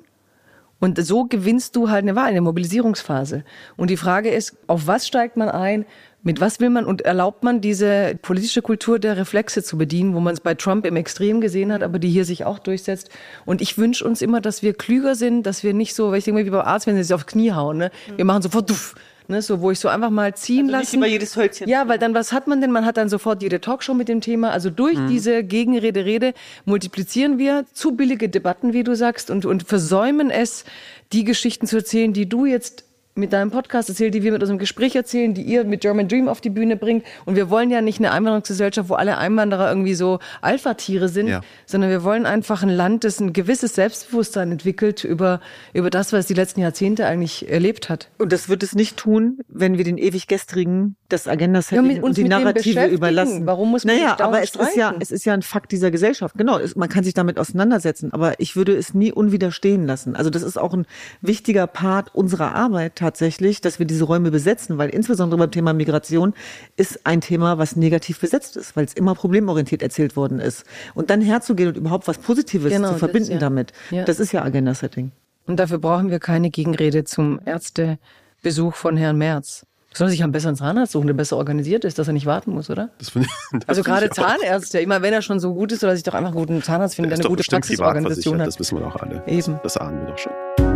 [0.80, 3.44] Und so gewinnst du halt eine Wahl, eine Mobilisierungsphase.
[3.76, 5.84] Und die Frage ist, auf was steigt man ein?
[6.22, 10.20] Mit was will man und erlaubt man diese politische Kultur der Reflexe zu bedienen, wo
[10.20, 13.08] man es bei Trump im Extrem gesehen hat, aber die hier sich auch durchsetzt?
[13.46, 16.24] Und ich wünsche uns immer, dass wir klüger sind, dass wir nicht so, weil ich
[16.24, 17.90] denke mal, wie beim Arzt, wenn sie sich aufs Knie hauen, ne?
[18.16, 18.94] Wir machen sofort duff.
[19.30, 20.96] Ne, so, wo ich so einfach mal ziehen Also nicht lassen.
[20.96, 21.68] über jedes Hölzchen.
[21.68, 22.72] Ja, weil dann, was hat man denn?
[22.72, 24.50] Man hat dann sofort jede Talkshow mit dem Thema.
[24.50, 29.62] Also durch diese Gegenrede, Rede multiplizieren wir zu billige Debatten, wie du sagst, und, und
[29.62, 30.64] versäumen es,
[31.12, 32.84] die Geschichten zu erzählen, die du jetzt
[33.20, 36.28] mit deinem Podcast erzählt, die wir mit unserem Gespräch erzählen, die ihr mit German Dream
[36.28, 37.04] auf die Bühne bringt.
[37.24, 41.42] Und wir wollen ja nicht eine Einwanderungsgesellschaft, wo alle Einwanderer irgendwie so Alpha-Tiere sind, Ja.
[41.66, 45.40] sondern wir wollen einfach ein Land, das ein gewisses Selbstbewusstsein entwickelt über,
[45.72, 48.08] über das, was es die letzten Jahrzehnte eigentlich erlebt hat.
[48.18, 52.02] Und das wird es nicht tun, wenn wir den ewig gestrigen das Ja, Agenda-Setting mit
[52.02, 53.46] uns und die Narrative überlassen.
[53.46, 56.36] Warum muss man naja, aber es ist ja, es ist ja ein Fakt dieser Gesellschaft.
[56.38, 60.16] Genau, es, man kann sich damit auseinandersetzen, aber ich würde es nie unwiderstehen lassen.
[60.16, 60.86] Also das ist auch ein
[61.20, 66.32] wichtiger Part unserer Arbeit tatsächlich, dass wir diese Räume besetzen, weil insbesondere beim Thema Migration
[66.76, 70.64] ist ein Thema, was negativ besetzt ist, weil es immer problemorientiert erzählt worden ist.
[70.94, 73.38] Und dann herzugehen und überhaupt was Positives Genau, zu das, verbinden ja.
[73.38, 74.04] damit, Ja.
[74.04, 75.10] das ist ja Agenda-Setting.
[75.46, 79.66] Und dafür brauchen wir keine Gegenrede zum Ärztebesuch von Herrn Merz.
[79.92, 82.52] Soll er sich einen besseren Zahnarzt suchen, der besser organisiert ist, dass er nicht warten
[82.52, 82.90] muss, oder?
[82.98, 84.12] Das ich, das Also gerade ich.
[84.12, 86.38] Zahnärzte, ich meine, wenn er schon so gut ist, soll er sich doch einfach einen
[86.38, 88.46] guten Zahnarzt finden, Der der eine gute Praxisorganisation hat.
[88.46, 89.24] das wissen wir doch alle.
[89.26, 89.54] Eben.
[89.64, 90.69] Das, das ahnen wir doch schon.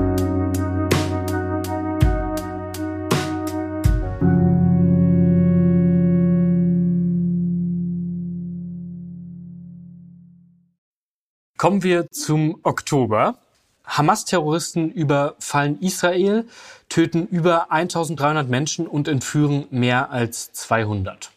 [11.57, 13.39] Kommen wir zum Oktober.
[13.85, 16.47] Hamas-Terroristen überfallen Israel,
[16.89, 21.31] töten über 1300 Menschen und entführen mehr als 200.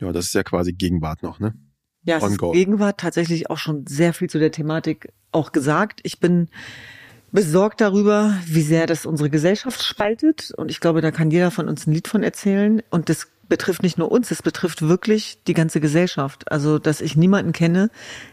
[0.00, 1.54] Ja, das ist ja quasi Gegenwart noch, ne?
[2.02, 6.00] Ja, es ist Gegenwart tatsächlich auch schon sehr viel zu der Thematik auch gesagt.
[6.02, 6.48] Ich bin
[7.30, 10.52] besorgt darüber, wie sehr das unsere Gesellschaft spaltet.
[10.56, 12.82] Und ich glaube, da kann jeder von uns ein Lied von erzählen.
[12.90, 16.50] Und das betrifft nicht nur uns, es betrifft wirklich die ganze Gesellschaft.
[16.50, 17.90] Also, dass ich niemanden kenne,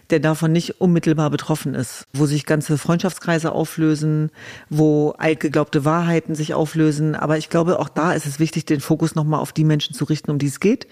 [0.10, 4.32] der davon nicht unmittelbar betroffen ist, wo sich ganze Freundschaftskreise auflösen,
[4.70, 7.16] wo altgeglaubte Wahrheiten sich auflösen.
[7.16, 10.06] Aber ich glaube, auch da ist es wichtig, den Fokus nochmal auf die Menschen zu
[10.06, 10.88] richten, um die es geht,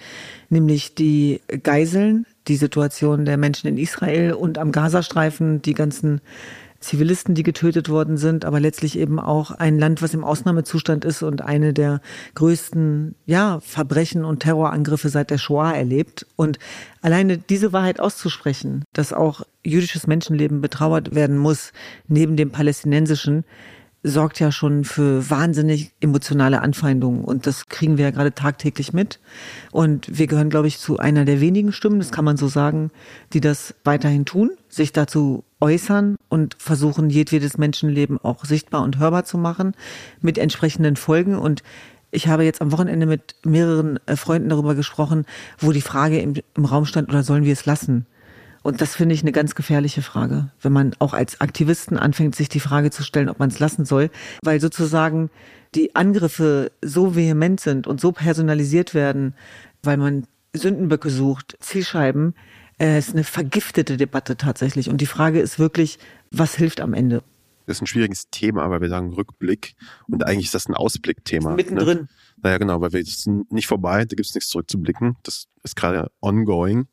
[0.49, 6.19] nämlich die Geiseln, die Situation der Menschen in Israel und am Gazastreifen, die ganzen
[6.85, 11.23] Zivilisten, die getötet worden sind, aber letztlich eben auch ein Land, was im Ausnahmezustand ist
[11.23, 12.01] und eine der
[12.35, 16.25] größten ja, Verbrechen und Terrorangriffe seit der Shoah erlebt.
[16.35, 16.59] Und
[17.01, 21.73] alleine diese Wahrheit auszusprechen, dass auch jüdisches Menschenleben betrauert werden muss,
[22.07, 23.43] neben dem palästinensischen,
[24.05, 27.23] sorgt ja schon für wahnsinnig emotionale Anfeindungen.
[27.25, 29.19] Und das kriegen wir ja gerade tagtäglich mit.
[29.71, 32.91] Und wir gehören, glaube ich, zu einer der wenigen Stimmen, das kann man so sagen,
[33.33, 39.25] die das weiterhin tun, sich dazu äußern und versuchen, jedwedes Menschenleben auch sichtbar und hörbar
[39.25, 39.73] zu machen
[40.21, 41.35] mit entsprechenden Folgen.
[41.39, 41.63] Und
[42.11, 45.25] ich habe jetzt am Wochenende mit mehreren äh, Freunden darüber gesprochen,
[45.57, 48.05] wo die Frage im, im Raum stand, oder sollen wir es lassen?
[48.61, 52.49] Und das finde ich eine ganz gefährliche Frage, wenn man auch als Aktivisten anfängt, sich
[52.49, 54.11] die Frage zu stellen, ob man es lassen soll,
[54.43, 55.31] weil sozusagen
[55.73, 59.33] die Angriffe so vehement sind und so personalisiert werden,
[59.83, 62.35] weil man Sündenböcke sucht, Zielscheiben,
[62.77, 64.89] es ist eine vergiftete Debatte tatsächlich.
[64.89, 65.99] Und die Frage ist wirklich,
[66.31, 67.23] was hilft am Ende?
[67.65, 69.75] Das ist ein schwieriges Thema, aber wir sagen Rückblick
[70.07, 71.55] und eigentlich ist das ein Ausblickthema.
[71.55, 71.97] Mittendrin.
[71.97, 72.07] Ne?
[72.43, 75.15] Naja, genau, weil wir sind nicht vorbei, da gibt es nichts zurückzublicken.
[75.23, 76.87] Das ist gerade ongoing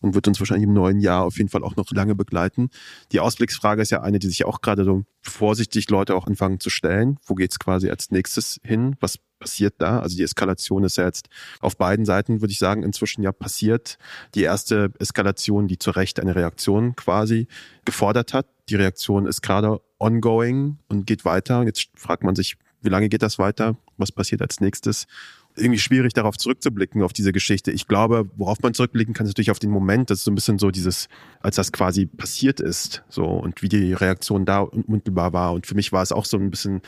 [0.00, 2.70] und wird uns wahrscheinlich im neuen Jahr auf jeden Fall auch noch lange begleiten.
[3.12, 6.70] Die Ausblicksfrage ist ja eine, die sich auch gerade so vorsichtig Leute auch anfangen zu
[6.70, 7.18] stellen.
[7.24, 8.96] Wo geht's quasi als nächstes hin?
[9.00, 10.00] Was passiert da?
[10.00, 11.28] Also die Eskalation ist ja jetzt
[11.60, 13.98] auf beiden Seiten, würde ich sagen, inzwischen ja passiert.
[14.34, 17.48] Die erste Eskalation, die zu Recht eine Reaktion quasi
[17.84, 18.46] gefordert hat.
[18.68, 21.64] Die Reaktion ist gerade ongoing und geht weiter.
[21.64, 23.76] Jetzt fragt man sich, wie lange geht das weiter?
[23.96, 25.06] Was passiert als nächstes?
[25.56, 27.70] Irgendwie schwierig darauf zurückzublicken, auf diese Geschichte.
[27.70, 30.34] Ich glaube, worauf man zurückblicken kann, ist natürlich auf den Moment, das ist so ein
[30.34, 31.08] bisschen so dieses,
[31.40, 35.52] als das quasi passiert ist, so, und wie die Reaktion da unmittelbar war.
[35.52, 36.82] Und für mich war es auch so ein bisschen,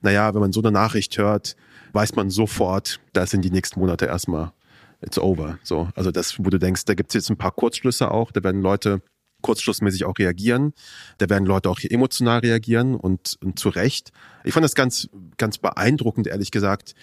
[0.00, 1.56] naja, wenn man so eine Nachricht hört,
[1.92, 4.52] weiß man sofort, da sind die nächsten Monate erstmal,
[5.00, 5.88] it's over, so.
[5.94, 9.02] Also das, wo du denkst, da gibt's jetzt ein paar Kurzschlüsse auch, da werden Leute
[9.42, 10.72] kurzschlussmäßig auch reagieren.
[11.18, 14.12] Da werden Leute auch emotional reagieren und, und zu Recht.
[14.44, 16.94] Ich fand das ganz, ganz beeindruckend, ehrlich gesagt,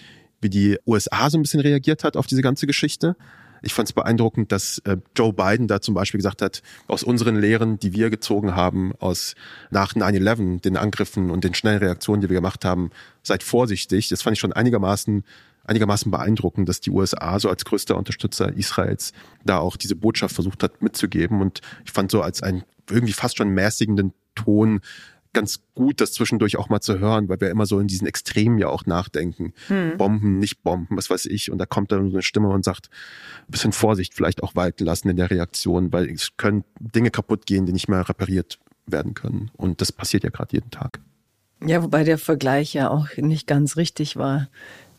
[0.41, 3.15] wie die USA so ein bisschen reagiert hat auf diese ganze Geschichte.
[3.61, 7.35] Ich fand es beeindruckend, dass äh, Joe Biden da zum Beispiel gesagt hat, aus unseren
[7.35, 9.35] Lehren, die wir gezogen haben, aus
[9.69, 14.07] nach 9-11, den Angriffen und den schnellen Reaktionen, die wir gemacht haben, seid vorsichtig.
[14.07, 15.23] Das fand ich schon einigermaßen
[15.65, 19.13] einigermaßen beeindruckend, dass die USA so als größter Unterstützer Israels
[19.45, 21.41] da auch diese Botschaft versucht hat mitzugeben.
[21.41, 24.81] Und ich fand so als einen irgendwie fast schon mäßigenden Ton
[25.33, 28.57] ganz gut, das zwischendurch auch mal zu hören, weil wir immer so in diesen Extremen
[28.57, 29.53] ja auch nachdenken.
[29.67, 29.97] Hm.
[29.97, 31.51] Bomben, nicht Bomben, was weiß ich.
[31.51, 32.89] Und da kommt dann so eine Stimme und sagt,
[33.47, 37.45] ein bisschen Vorsicht vielleicht auch walten lassen in der Reaktion, weil es können Dinge kaputt
[37.45, 39.51] gehen, die nicht mehr repariert werden können.
[39.55, 40.99] Und das passiert ja gerade jeden Tag.
[41.65, 44.47] Ja, wobei der Vergleich ja auch nicht ganz richtig war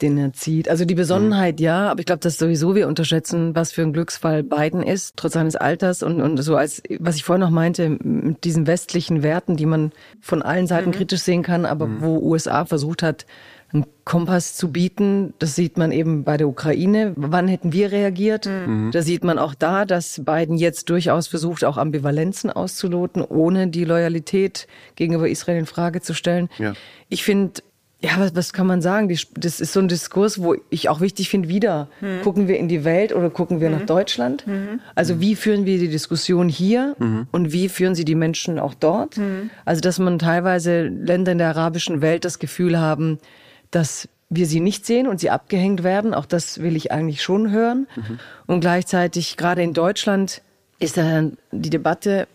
[0.02, 0.68] den er zieht.
[0.68, 1.64] Also die Besonnenheit, mhm.
[1.64, 5.34] ja, aber ich glaube, dass sowieso wir unterschätzen, was für ein Glücksfall Biden ist, trotz
[5.34, 9.56] seines Alters und, und so als, was ich vorhin noch meinte, mit diesen westlichen Werten,
[9.56, 10.94] die man von allen Seiten mhm.
[10.94, 12.00] kritisch sehen kann, aber mhm.
[12.00, 13.26] wo USA versucht hat,
[13.72, 15.34] einen Kompass zu bieten.
[15.38, 17.12] Das sieht man eben bei der Ukraine.
[17.16, 18.46] Wann hätten wir reagiert?
[18.46, 18.90] Mhm.
[18.92, 23.84] Da sieht man auch da, dass Biden jetzt durchaus versucht, auch Ambivalenzen auszuloten, ohne die
[23.84, 26.48] Loyalität gegenüber Israel in Frage zu stellen.
[26.58, 26.72] Ja.
[27.08, 27.62] Ich finde,
[28.02, 29.14] ja, was, was kann man sagen?
[29.34, 32.22] Das ist so ein Diskurs, wo ich auch wichtig finde, wieder mhm.
[32.22, 33.76] gucken wir in die Welt oder gucken wir mhm.
[33.76, 34.46] nach Deutschland?
[34.46, 34.80] Mhm.
[34.94, 37.26] Also wie führen wir die Diskussion hier mhm.
[37.30, 39.18] und wie führen sie die Menschen auch dort?
[39.18, 39.50] Mhm.
[39.66, 43.18] Also dass man teilweise Länder in der arabischen Welt das Gefühl haben,
[43.70, 46.14] dass wir sie nicht sehen und sie abgehängt werden.
[46.14, 47.88] Auch das will ich eigentlich schon hören.
[47.96, 48.18] Mhm.
[48.46, 50.42] Und gleichzeitig gerade in Deutschland
[50.78, 52.26] ist dann die Debatte,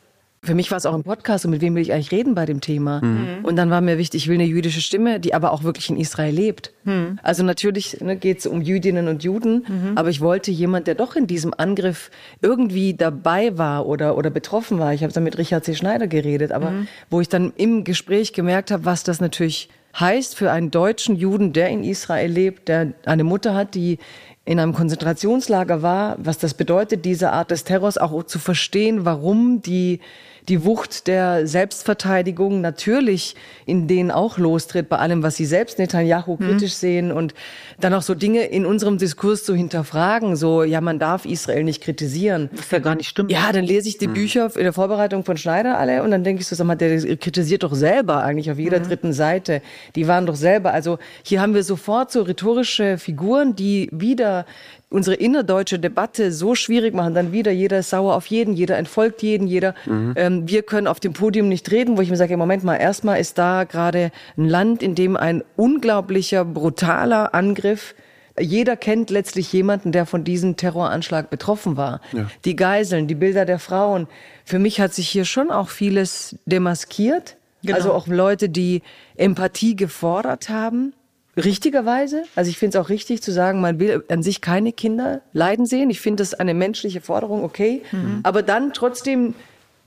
[0.43, 2.45] für mich war es auch ein Podcast und mit wem will ich eigentlich reden bei
[2.45, 3.01] dem Thema.
[3.03, 3.43] Mhm.
[3.43, 5.97] Und dann war mir wichtig, ich will eine jüdische Stimme, die aber auch wirklich in
[5.97, 6.71] Israel lebt.
[6.83, 7.17] Mhm.
[7.23, 9.91] Also natürlich ne, geht es um Jüdinnen und Juden, mhm.
[9.95, 14.77] aber ich wollte jemand, der doch in diesem Angriff irgendwie dabei war oder, oder betroffen
[14.79, 14.93] war.
[14.93, 15.75] Ich habe dann mit Richard C.
[15.75, 16.87] Schneider geredet, aber mhm.
[17.09, 21.53] wo ich dann im Gespräch gemerkt habe, was das natürlich heißt für einen deutschen Juden,
[21.53, 23.97] der in Israel lebt, der eine Mutter hat, die
[24.43, 29.61] in einem Konzentrationslager war, was das bedeutet, diese Art des Terrors auch zu verstehen, warum
[29.61, 29.99] die
[30.47, 36.37] die Wucht der Selbstverteidigung natürlich in denen auch lostritt bei allem, was sie selbst Netanyahu
[36.39, 36.47] mhm.
[36.47, 37.33] kritisch sehen und
[37.79, 41.81] dann auch so Dinge in unserem Diskurs zu hinterfragen, so, ja, man darf Israel nicht
[41.81, 42.49] kritisieren.
[42.51, 43.31] Das ist ja gar nicht stimmt.
[43.31, 44.13] Ja, dann lese ich die mhm.
[44.13, 47.17] Bücher in der Vorbereitung von Schneider alle und dann denke ich so, sag mal, der
[47.17, 48.83] kritisiert doch selber eigentlich auf jeder mhm.
[48.83, 49.61] dritten Seite.
[49.95, 54.45] Die waren doch selber, also hier haben wir sofort so rhetorische Figuren, die wieder
[54.89, 59.21] unsere innerdeutsche Debatte so schwierig machen, dann wieder jeder ist sauer auf jeden, jeder entfolgt
[59.21, 60.13] jeden, jeder, mhm.
[60.15, 62.75] ähm, wir können auf dem Podium nicht reden, wo ich mir sage, im Moment mal,
[62.75, 67.95] erstmal ist da gerade ein Land, in dem ein unglaublicher, brutaler Angriff
[68.39, 72.01] jeder kennt letztlich jemanden, der von diesem Terroranschlag betroffen war.
[72.11, 72.29] Ja.
[72.43, 74.07] Die Geiseln, die Bilder der Frauen.
[74.43, 77.37] Für mich hat sich hier schon auch vieles demaskiert.
[77.63, 77.77] Genau.
[77.77, 78.81] Also auch Leute, die
[79.15, 80.93] Empathie gefordert haben
[81.37, 82.23] richtigerweise.
[82.35, 85.65] Also ich finde es auch richtig zu sagen, man will an sich keine Kinder leiden
[85.65, 85.89] sehen.
[85.89, 87.81] Ich finde das eine menschliche Forderung, okay.
[87.91, 88.21] Mhm.
[88.23, 89.35] Aber dann trotzdem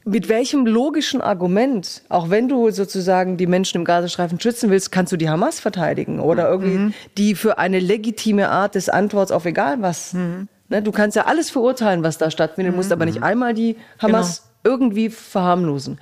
[0.04, 5.12] mit welchem logischen Argument, auch wenn du sozusagen die Menschen im Gazastreifen schützen willst, kannst
[5.12, 6.50] du die Hamas verteidigen oder mhm.
[6.50, 6.94] irgendwie mhm.
[7.16, 10.14] die für eine legitime Art des Antworts auf egal was.
[10.14, 10.48] Mhm.
[10.70, 12.76] Ne, du kannst ja alles verurteilen, was da stattfindet, mhm.
[12.76, 14.74] musst aber nicht einmal die Hamas genau.
[14.74, 15.98] irgendwie verharmlosen.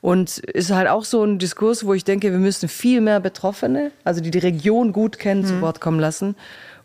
[0.00, 3.92] Und ist halt auch so ein Diskurs, wo ich denke, wir müssen viel mehr Betroffene,
[4.02, 5.46] also die die Region gut kennen, mhm.
[5.46, 6.36] zu Wort kommen lassen.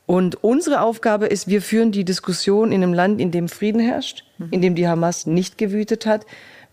[0.05, 4.23] Und unsere Aufgabe ist, wir führen die Diskussion in einem Land, in dem Frieden herrscht,
[4.37, 4.47] mhm.
[4.51, 6.25] in dem die Hamas nicht gewütet hat,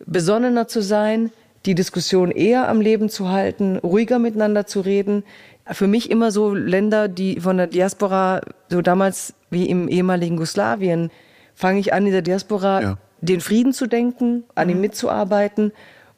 [0.05, 1.31] besonnener zu sein,
[1.65, 5.23] die Diskussion eher am Leben zu halten, ruhiger miteinander zu reden.
[5.71, 11.11] Für mich immer so Länder, die von der Diaspora, so damals wie im ehemaligen Jugoslawien,
[11.55, 12.99] fange ich an, in der Diaspora ja.
[13.21, 14.81] den Frieden zu denken, an ihm mhm.
[14.83, 15.73] mitzuarbeiten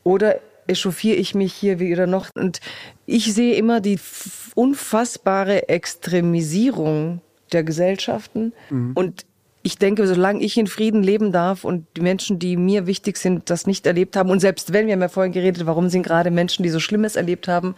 [0.05, 2.29] oder echauffiere ich mich hier wieder noch?
[2.35, 2.61] Und
[3.07, 3.99] ich sehe immer die
[4.55, 7.21] unfassbare Extremisierung
[7.53, 8.53] der Gesellschaften.
[8.71, 8.93] Mhm.
[8.95, 9.27] Und
[9.67, 13.49] ich denke, solange ich in Frieden leben darf und die Menschen, die mir wichtig sind,
[13.49, 16.31] das nicht erlebt haben, und selbst wenn, wir haben ja vorhin geredet, warum sind gerade
[16.31, 17.75] Menschen, die so Schlimmes erlebt haben,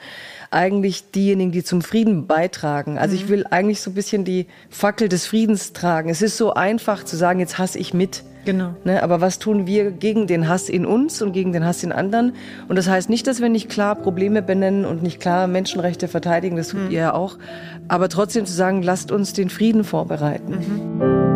[0.50, 2.98] eigentlich diejenigen, die zum Frieden beitragen.
[2.98, 3.22] Also mhm.
[3.22, 6.08] ich will eigentlich so ein bisschen die Fackel des Friedens tragen.
[6.08, 8.24] Es ist so einfach zu sagen, jetzt hasse ich mit.
[8.44, 8.74] Genau.
[8.84, 11.92] Ne, aber was tun wir gegen den Hass in uns und gegen den Hass in
[11.92, 12.32] anderen?
[12.66, 16.56] Und das heißt nicht, dass wir nicht klar Probleme benennen und nicht klar Menschenrechte verteidigen,
[16.56, 16.90] das tut mhm.
[16.90, 17.38] ihr ja auch.
[17.86, 20.52] Aber trotzdem zu sagen, lasst uns den Frieden vorbereiten.
[20.52, 21.35] Mhm.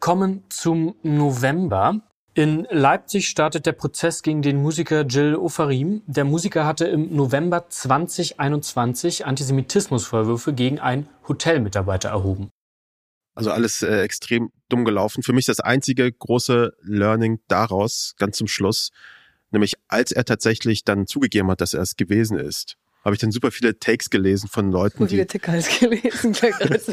[0.00, 2.00] Kommen zum November.
[2.34, 6.02] In Leipzig startet der Prozess gegen den Musiker Jill Ofarim.
[6.06, 12.50] Der Musiker hatte im November 2021 Antisemitismusvorwürfe gegen einen Hotelmitarbeiter erhoben.
[13.34, 15.22] Also alles äh, extrem dumm gelaufen.
[15.22, 18.90] Für mich das einzige große Learning daraus, ganz zum Schluss,
[19.50, 23.30] nämlich als er tatsächlich dann zugegeben hat, dass er es gewesen ist, habe ich dann
[23.30, 26.92] super viele Takes gelesen von Leuten, super viele Takes gelesen, so.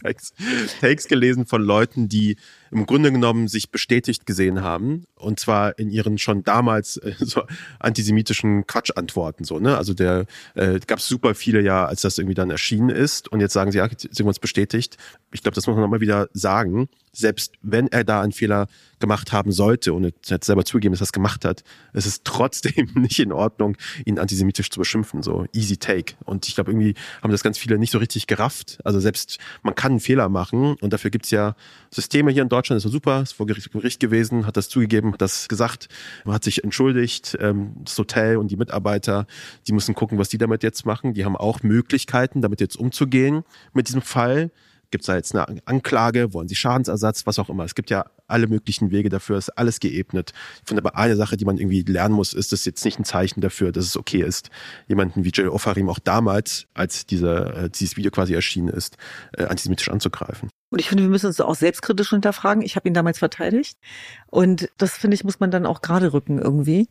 [0.02, 0.32] Takes,
[0.80, 2.36] Takes gelesen von Leuten, die
[2.70, 5.04] im Grunde genommen sich bestätigt gesehen haben.
[5.14, 7.42] Und zwar in ihren schon damals äh, so
[7.78, 9.76] antisemitischen Quatschantworten so ne?
[9.76, 13.28] Also der äh, gab es super viele ja als das irgendwie dann erschienen ist.
[13.28, 14.96] Und jetzt sagen sie ja sind wir uns bestätigt.
[15.32, 18.68] Ich glaube das muss man nochmal wieder sagen selbst wenn er da einen Fehler
[19.00, 22.24] gemacht haben sollte und er hat selber zugegeben dass er es gemacht hat es ist
[22.24, 26.94] trotzdem nicht in Ordnung ihn antisemitisch zu beschimpfen so easy take und ich glaube irgendwie
[27.22, 30.76] haben das ganz viele nicht so richtig gerafft also selbst man kann einen Fehler machen
[30.80, 31.54] und dafür gibt's ja
[31.90, 35.22] Systeme hier in Deutschland ist er super, ist vor Gericht gewesen, hat das zugegeben, hat
[35.22, 35.88] das gesagt,
[36.26, 37.36] hat sich entschuldigt.
[37.40, 39.26] Ähm, das Hotel und die Mitarbeiter,
[39.66, 41.14] die müssen gucken, was die damit jetzt machen.
[41.14, 44.50] Die haben auch Möglichkeiten, damit jetzt umzugehen mit diesem Fall.
[44.90, 46.32] Gibt es da jetzt eine Anklage?
[46.32, 47.26] Wollen sie Schadensersatz?
[47.26, 47.64] Was auch immer.
[47.64, 50.32] Es gibt ja alle möglichen Wege dafür, ist alles geebnet.
[50.62, 53.04] Ich finde aber eine Sache, die man irgendwie lernen muss, ist das jetzt nicht ein
[53.04, 54.50] Zeichen dafür, dass es okay ist,
[54.86, 58.96] jemanden wie Jill Ofarim auch damals, als dieser, äh, dieses Video quasi erschienen ist,
[59.36, 60.50] äh, antisemitisch anzugreifen.
[60.70, 62.62] Und ich finde, wir müssen uns auch selbstkritisch hinterfragen.
[62.62, 63.78] Ich habe ihn damals verteidigt.
[64.26, 66.88] Und das, finde ich, muss man dann auch gerade rücken irgendwie.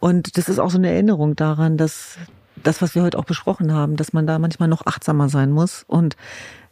[0.00, 2.18] Und das ist auch so eine Erinnerung daran, dass
[2.62, 5.84] das, was wir heute auch besprochen haben, dass man da manchmal noch achtsamer sein muss
[5.86, 6.16] und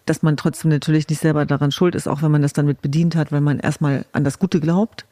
[0.08, 2.82] dass man trotzdem natürlich nicht selber daran schuld ist, auch wenn man das dann mit
[2.82, 5.06] bedient hat, weil man erstmal an das Gute glaubt.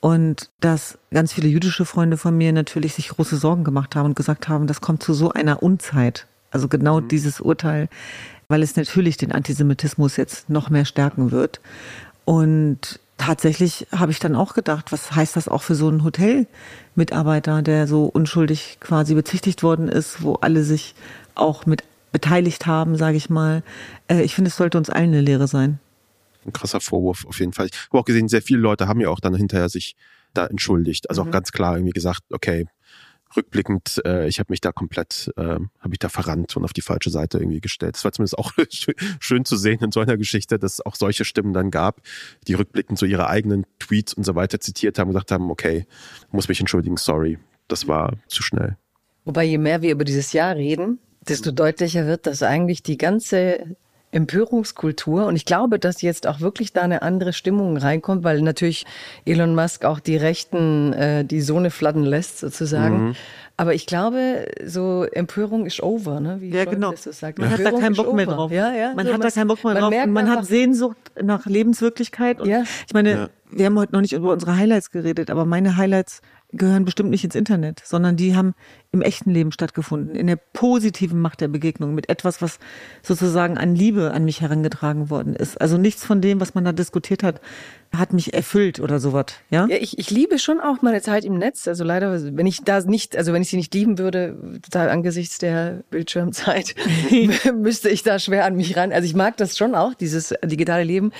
[0.00, 4.16] Und dass ganz viele jüdische Freunde von mir natürlich sich große Sorgen gemacht haben und
[4.16, 6.26] gesagt haben, das kommt zu so einer Unzeit.
[6.50, 7.08] Also genau mhm.
[7.08, 7.88] dieses Urteil
[8.52, 11.62] weil es natürlich den Antisemitismus jetzt noch mehr stärken wird.
[12.26, 17.62] Und tatsächlich habe ich dann auch gedacht, was heißt das auch für so einen Hotelmitarbeiter,
[17.62, 20.94] der so unschuldig quasi bezichtigt worden ist, wo alle sich
[21.34, 23.62] auch mit beteiligt haben, sage ich mal.
[24.08, 25.80] Äh, ich finde, es sollte uns allen eine Lehre sein.
[26.46, 27.66] ein krasser Vorwurf auf jeden Fall.
[27.66, 29.96] Ich habe auch gesehen, sehr viele Leute haben ja auch dann hinterher sich
[30.34, 31.10] da entschuldigt.
[31.10, 31.28] Also mhm.
[31.28, 32.66] auch ganz klar irgendwie gesagt, okay,
[33.36, 36.82] rückblickend, äh, ich habe mich da komplett, äh, habe ich da verrannt und auf die
[36.82, 37.94] falsche Seite irgendwie gestellt.
[37.94, 38.52] Das war zumindest auch
[39.20, 42.02] schön zu sehen in so einer Geschichte, dass es auch solche Stimmen dann gab,
[42.46, 45.86] die rückblickend so ihre eigenen Tweets und so weiter zitiert haben und gesagt haben, okay,
[46.30, 48.76] muss mich entschuldigen, sorry, das war zu schnell.
[49.24, 53.76] Wobei je mehr wir über dieses Jahr reden, desto deutlicher wird, dass eigentlich die ganze
[54.12, 55.26] Empörungskultur.
[55.26, 58.84] Und ich glaube, dass jetzt auch wirklich da eine andere Stimmung reinkommt, weil natürlich
[59.24, 63.06] Elon Musk auch die Rechten äh, die Sohne fladden lässt, sozusagen.
[63.06, 63.14] Mhm.
[63.56, 66.38] Aber ich glaube, so Empörung ist over, ne?
[66.40, 66.90] Wie ja, genau.
[66.90, 67.38] Das so sagt.
[67.38, 68.50] Man Empörung hat da keinen Bock mehr drauf.
[68.50, 68.94] Ja, ja.
[68.94, 70.06] Man so, hat da keinen Bock mehr man drauf.
[70.06, 72.40] man hat Sehnsucht nach Lebenswirklichkeit.
[72.40, 72.64] Und ja.
[72.86, 73.28] ich meine, ja.
[73.50, 76.20] wir haben heute noch nicht über unsere Highlights geredet, aber meine Highlights
[76.52, 78.54] gehören bestimmt nicht ins Internet, sondern die haben
[78.92, 82.58] im echten Leben stattgefunden, in der positiven Macht der Begegnung mit etwas, was
[83.02, 85.58] sozusagen an Liebe an mich herangetragen worden ist.
[85.58, 87.40] Also nichts von dem, was man da diskutiert hat,
[87.96, 89.66] hat mich erfüllt oder sowas, ja?
[89.66, 91.68] Ja, ich, ich liebe schon auch meine Zeit im Netz.
[91.68, 95.38] Also leider, wenn ich da nicht, also wenn ich sie nicht lieben würde, da angesichts
[95.38, 96.74] der Bildschirmzeit,
[97.54, 98.92] müsste ich da schwer an mich ran.
[98.92, 101.12] Also ich mag das schon auch, dieses digitale Leben.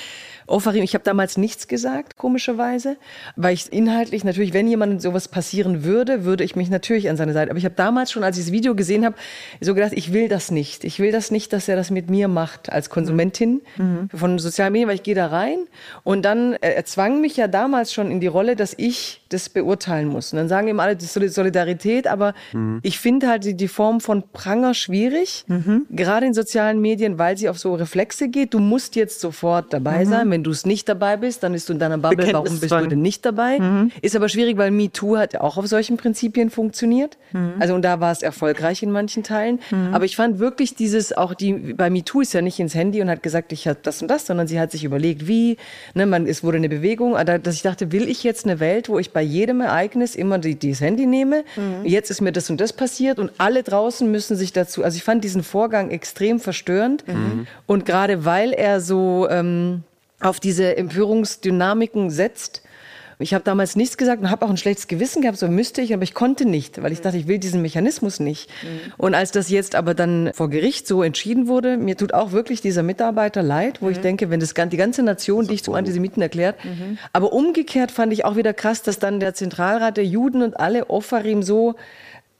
[0.47, 2.97] Ofarim, ich habe damals nichts gesagt, komischerweise,
[3.37, 7.33] weil ich inhaltlich natürlich, wenn jemand sowas passieren würde, würde ich mich natürlich an seine
[7.33, 7.51] Seite.
[7.51, 9.15] Aber ich habe damals schon, als ich das Video gesehen habe,
[9.61, 10.83] so gedacht, ich will das nicht.
[10.83, 14.09] Ich will das nicht, dass er das mit mir macht als Konsumentin mhm.
[14.13, 15.59] von sozialen Medien, weil ich gehe da rein
[16.03, 19.49] und dann äh, er zwang mich ja damals schon in die Rolle, dass ich das
[19.49, 20.33] beurteilen muss.
[20.33, 22.81] Und dann sagen immer alle, das ist Solidarität, aber mhm.
[22.83, 25.87] ich finde halt die, die, Form von Pranger schwierig, mhm.
[25.91, 28.55] gerade in sozialen Medien, weil sie auf so Reflexe geht.
[28.55, 30.09] Du musst jetzt sofort dabei mhm.
[30.09, 30.31] sein.
[30.31, 32.29] Wenn du es nicht dabei bist, dann bist du in deiner Bubble.
[32.33, 33.61] Warum bist du denn nicht dabei?
[33.61, 33.93] Mhm.
[34.03, 37.17] Ist aber schwierig, weil MeToo hat auch auf solchen Prinzipien funktioniert.
[37.55, 37.63] Mhm.
[37.63, 39.61] Also und da war es erfolgreich in manchen Teilen.
[39.71, 39.95] Mhm.
[39.95, 43.11] Aber ich fand wirklich dieses, auch die, bei MeToo ist ja nicht ins Handy und
[43.11, 45.57] hat gesagt, ich habe das und das, sondern sie hat sich überlegt, wie,
[45.95, 48.99] ne, man, es wurde eine Bewegung, dass ich dachte, will ich jetzt eine Welt, wo
[48.99, 51.45] ich bei jedem Ereignis immer die, die das Handy nehme?
[51.57, 51.85] Mhm.
[51.85, 55.05] Jetzt ist mir das und das passiert und alle draußen müssen sich dazu, also ich
[55.05, 57.47] fand diesen Vorgang extrem verstörend mhm.
[57.67, 59.83] und gerade weil er so ähm,
[60.21, 62.63] auf diese Empörungsdynamiken setzt,
[63.23, 65.95] ich habe damals nichts gesagt und habe auch ein schlechtes Gewissen gehabt, so müsste ich,
[65.95, 68.51] aber ich konnte nicht, weil ich dachte, ich will diesen Mechanismus nicht.
[68.63, 68.93] Mhm.
[68.99, 72.61] Und als das jetzt aber dann vor Gericht so entschieden wurde, mir tut auch wirklich
[72.61, 73.93] dieser Mitarbeiter leid, wo mhm.
[73.93, 76.65] ich denke, wenn das die ganze Nation dich zum Antisemiten erklärt.
[76.65, 76.99] Mhm.
[77.13, 80.91] Aber umgekehrt fand ich auch wieder krass, dass dann der Zentralrat der Juden und alle
[80.91, 81.75] Offarim so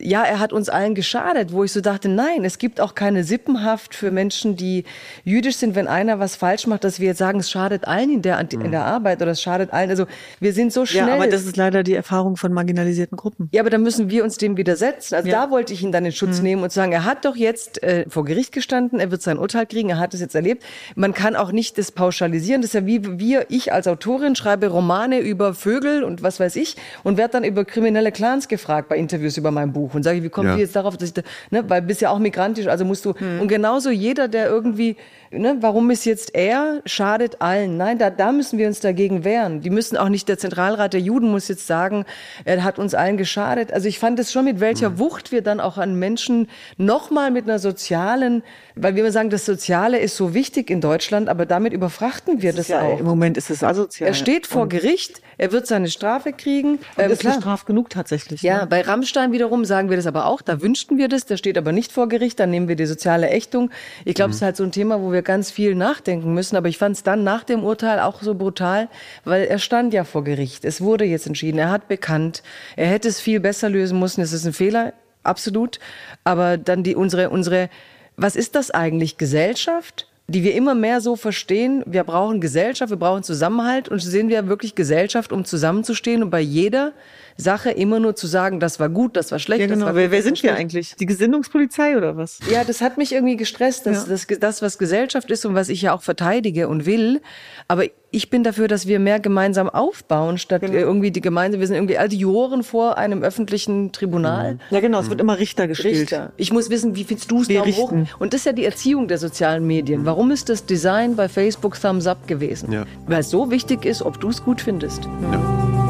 [0.03, 3.25] ja, er hat uns allen geschadet, wo ich so dachte, nein, es gibt auch keine
[3.25, 4.85] Sippenhaft für Menschen, die
[5.25, 8.23] jüdisch sind, wenn einer was falsch macht, dass wir jetzt sagen, es schadet allen in
[8.23, 9.91] der, in der Arbeit oder es schadet allen.
[9.91, 10.07] Also
[10.41, 11.09] wir sind so schnell.
[11.09, 13.49] Ja, aber das ist leider die Erfahrung von marginalisierten Gruppen.
[13.53, 15.15] Ja, aber da müssen wir uns dem widersetzen.
[15.15, 15.47] Also ja.
[15.47, 16.45] da wollte ich ihn dann in Schutz mhm.
[16.45, 19.67] nehmen und sagen, er hat doch jetzt äh, vor Gericht gestanden, er wird sein Urteil
[19.67, 20.65] kriegen, er hat es jetzt erlebt.
[20.97, 22.61] Man kann auch nicht das pauschalisieren.
[22.61, 26.57] Das ist ja wie wir, ich als Autorin schreibe Romane über Vögel und was weiß
[26.57, 29.92] ich und werde dann über kriminelle Clans gefragt bei Interviews über mein Buch.
[29.93, 30.55] Buch und sage, wie kommt ja.
[30.55, 33.15] ihr jetzt darauf, dass ich da, ne, weil bist ja auch migrantisch, also musst du,
[33.15, 33.41] hm.
[33.41, 34.97] und genauso jeder, der irgendwie,
[35.31, 37.77] ne, warum ist jetzt er, schadet allen.
[37.77, 39.61] Nein, da, da müssen wir uns dagegen wehren.
[39.61, 42.05] Die müssen auch nicht, der Zentralrat der Juden muss jetzt sagen,
[42.45, 43.73] er hat uns allen geschadet.
[43.73, 44.99] Also ich fand es schon, mit welcher hm.
[44.99, 48.43] Wucht wir dann auch an Menschen nochmal mit einer sozialen,
[48.75, 52.53] weil wir immer sagen, das Soziale ist so wichtig in Deutschland, aber damit überfrachten wir
[52.53, 53.01] das, das ja, auch.
[53.01, 54.09] Im Moment ist es asozial.
[54.09, 56.79] Er steht vor und Gericht, er wird seine Strafe kriegen.
[56.97, 57.35] Ähm, ist klar.
[57.35, 58.43] Straf genug tatsächlich.
[58.43, 58.67] Ja, ne?
[58.67, 61.73] bei Rammstein wiederum sagen wir das aber auch, da wünschten wir das, der steht aber
[61.73, 63.71] nicht vor Gericht, dann nehmen wir die soziale Ächtung.
[64.05, 64.39] Ich glaube, es mhm.
[64.39, 67.03] ist halt so ein Thema, wo wir ganz viel nachdenken müssen, aber ich fand es
[67.03, 68.89] dann nach dem Urteil auch so brutal,
[69.25, 70.65] weil er stand ja vor Gericht.
[70.65, 72.43] Es wurde jetzt entschieden, er hat bekannt,
[72.77, 75.79] er hätte es viel besser lösen müssen, es ist ein Fehler, absolut,
[76.25, 77.69] aber dann die unsere unsere
[78.17, 80.09] was ist das eigentlich Gesellschaft?
[80.29, 84.47] die wir immer mehr so verstehen, wir brauchen Gesellschaft, wir brauchen Zusammenhalt und sehen wir
[84.49, 86.93] wirklich Gesellschaft, um zusammenzustehen und bei jeder
[87.37, 89.63] Sache immer nur zu sagen, das war gut, das war schlecht.
[89.63, 89.87] Ja, genau.
[89.87, 90.95] War wer, wer sind wir eigentlich?
[90.97, 92.39] Die Gesinnungspolizei oder was?
[92.51, 94.13] Ja, das hat mich irgendwie gestresst, dass ja.
[94.13, 97.21] das, das, was Gesellschaft ist und was ich ja auch verteidige und will.
[97.69, 100.75] Aber ich bin dafür, dass wir mehr gemeinsam aufbauen, statt genau.
[100.75, 104.59] irgendwie die Gemeinde, wir sind irgendwie all die Juroren vor einem öffentlichen Tribunal.
[104.71, 106.13] Ja, genau, es wird immer Richter gespielt.
[106.13, 106.33] Richter.
[106.37, 107.93] Ich muss wissen, wie findest du es da hoch?
[108.19, 110.05] Und das ist ja die Erziehung der sozialen Medien.
[110.05, 112.71] Warum ist das Design bei Facebook Thumbs Up gewesen?
[112.71, 112.85] Ja.
[113.07, 115.05] Weil es so wichtig ist, ob du es gut findest.
[115.05, 115.82] Ja.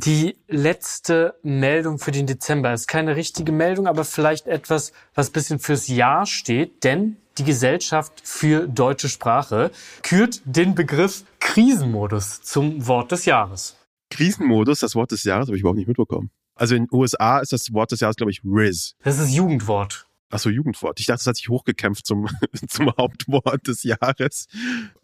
[0.00, 5.58] Die letzte Meldung für den Dezember ist keine richtige Meldung, aber vielleicht etwas, was bisschen
[5.58, 9.72] fürs Jahr steht, denn die Gesellschaft für deutsche Sprache
[10.02, 13.76] kürt den Begriff Krisenmodus zum Wort des Jahres.
[14.10, 16.30] Krisenmodus, das Wort des Jahres, habe ich überhaupt nicht mitbekommen.
[16.54, 18.94] Also in den USA ist das Wort des Jahres, glaube ich, Riz.
[19.02, 20.06] Das ist Jugendwort.
[20.30, 21.00] Ach so, Jugendwort.
[21.00, 22.28] Ich dachte, das hat sich hochgekämpft zum,
[22.68, 24.46] zum Hauptwort des Jahres.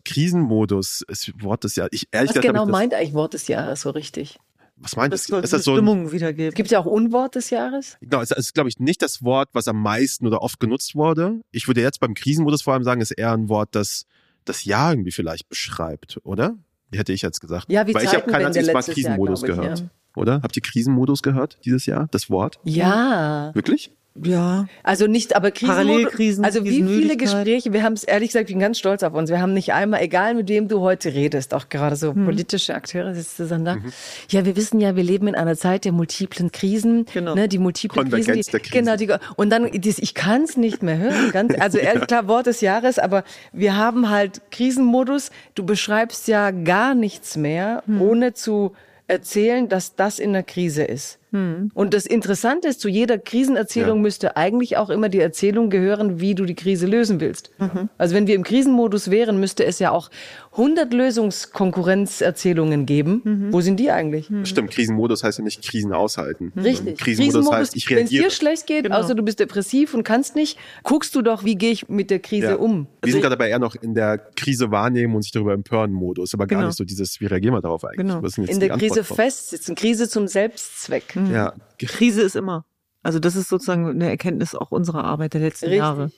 [0.04, 1.90] Krisenmodus ist Wort des Jahres.
[1.94, 4.38] Ich, ehrlich Was gesagt, genau ich das, meint eigentlich Wort des Jahres so richtig?
[4.76, 6.54] Was meint Das Ist das so Stimmung wiedergeben.
[6.54, 7.96] Gibt ja auch Unwort des Jahres?
[8.00, 11.40] genau, es ist, glaube ich, nicht das Wort, was am meisten oder oft genutzt wurde.
[11.52, 14.06] Ich würde jetzt beim Krisenmodus vor allem sagen, ist eher ein Wort, das
[14.44, 16.56] das Jahr irgendwie vielleicht beschreibt, oder?
[16.92, 17.70] Hätte ich jetzt gesagt.
[17.72, 19.80] Ja, wie Weil ich habe kein einziges Mal Jahr, Krisenmodus glaub ich, gehört.
[19.80, 19.86] ja.
[20.16, 20.40] Oder?
[20.42, 22.08] Habt ihr Krisenmodus gehört dieses Jahr?
[22.10, 22.60] Das Wort?
[22.64, 23.50] Ja.
[23.54, 23.90] Wirklich?
[24.22, 24.66] Ja.
[24.84, 25.86] Also nicht, aber Krisenmodus.
[25.86, 27.16] Parallelkrisen, Also wie viele.
[27.16, 29.28] Gespräche, wir haben es ehrlich gesagt, ich bin ganz stolz auf uns.
[29.28, 32.24] Wir haben nicht einmal, egal mit wem du heute redest, auch gerade so Hm.
[32.24, 33.74] politische Akteure, sitzen zusammen da.
[33.76, 33.92] Mhm.
[34.30, 37.06] Ja, wir wissen ja, wir leben in einer Zeit der multiplen Krisen.
[37.12, 37.34] Genau.
[37.34, 38.18] Ne, die multiplen Krisen.
[38.24, 38.84] Konvergenz Die, der Krisen.
[38.84, 41.30] Genau, die, und dann, das, ich kann es nicht mehr hören.
[41.32, 45.30] Ganz, also ehrlich klar, Wort des Jahres, aber wir haben halt Krisenmodus.
[45.56, 48.00] Du beschreibst ja gar nichts mehr, Hm.
[48.00, 48.72] ohne zu
[49.08, 51.18] erzählen, dass das in der Krise ist.
[51.34, 51.70] Hm.
[51.74, 54.02] Und das Interessante ist, zu jeder Krisenerzählung Ja.
[54.02, 57.50] müsste eigentlich auch immer die Erzählung gehören, wie du die Krise lösen willst.
[57.58, 57.88] Mhm.
[57.98, 60.10] Also wenn wir im Krisenmodus wären, müsste es ja auch
[60.56, 63.20] 100 Lösungskonkurrenzerzählungen geben.
[63.24, 63.52] Mhm.
[63.52, 64.28] Wo sind die eigentlich?
[64.44, 66.52] Stimmt, Krisenmodus heißt ja nicht Krisen aushalten.
[66.56, 66.98] Richtig.
[66.98, 68.24] Krisenmodus, heißt, ich wenn es reagiere.
[68.24, 68.98] dir schlecht geht, Genau.
[68.98, 72.18] außer du bist depressiv und kannst nicht, guckst du doch, wie gehe ich mit der
[72.20, 72.54] Krise Ja.
[72.56, 72.86] um.
[73.02, 76.34] Wir sind gerade aber eher noch in der Krise wahrnehmen und sich darüber empören Modus,
[76.34, 76.68] aber gar Genau.
[76.68, 77.98] nicht so dieses, wie reagieren wir darauf eigentlich?
[78.06, 78.22] Genau.
[78.46, 79.16] In der Krise drauf?
[79.16, 79.74] festsitzen.
[79.74, 81.14] Krise zum Selbstzweck.
[81.32, 82.64] Ja, Krise ist immer.
[83.02, 85.78] Also das ist sozusagen eine Erkenntnis auch unserer Arbeit der letzten Richtig.
[85.78, 86.10] Jahre.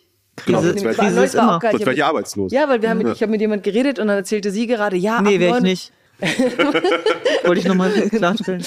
[0.44, 1.58] Genau, Krise, das war- Krise ist immer.
[1.62, 2.52] sonst Ich wäre ich arbeitslos.
[2.52, 3.12] Ja, weil wir haben mit, Ja.
[3.14, 5.92] ich habe mit jemand geredet und dann erzählte sie gerade, ja, Nee, wäre ich nicht.
[7.44, 8.64] Wollte ich nochmal klarstellen.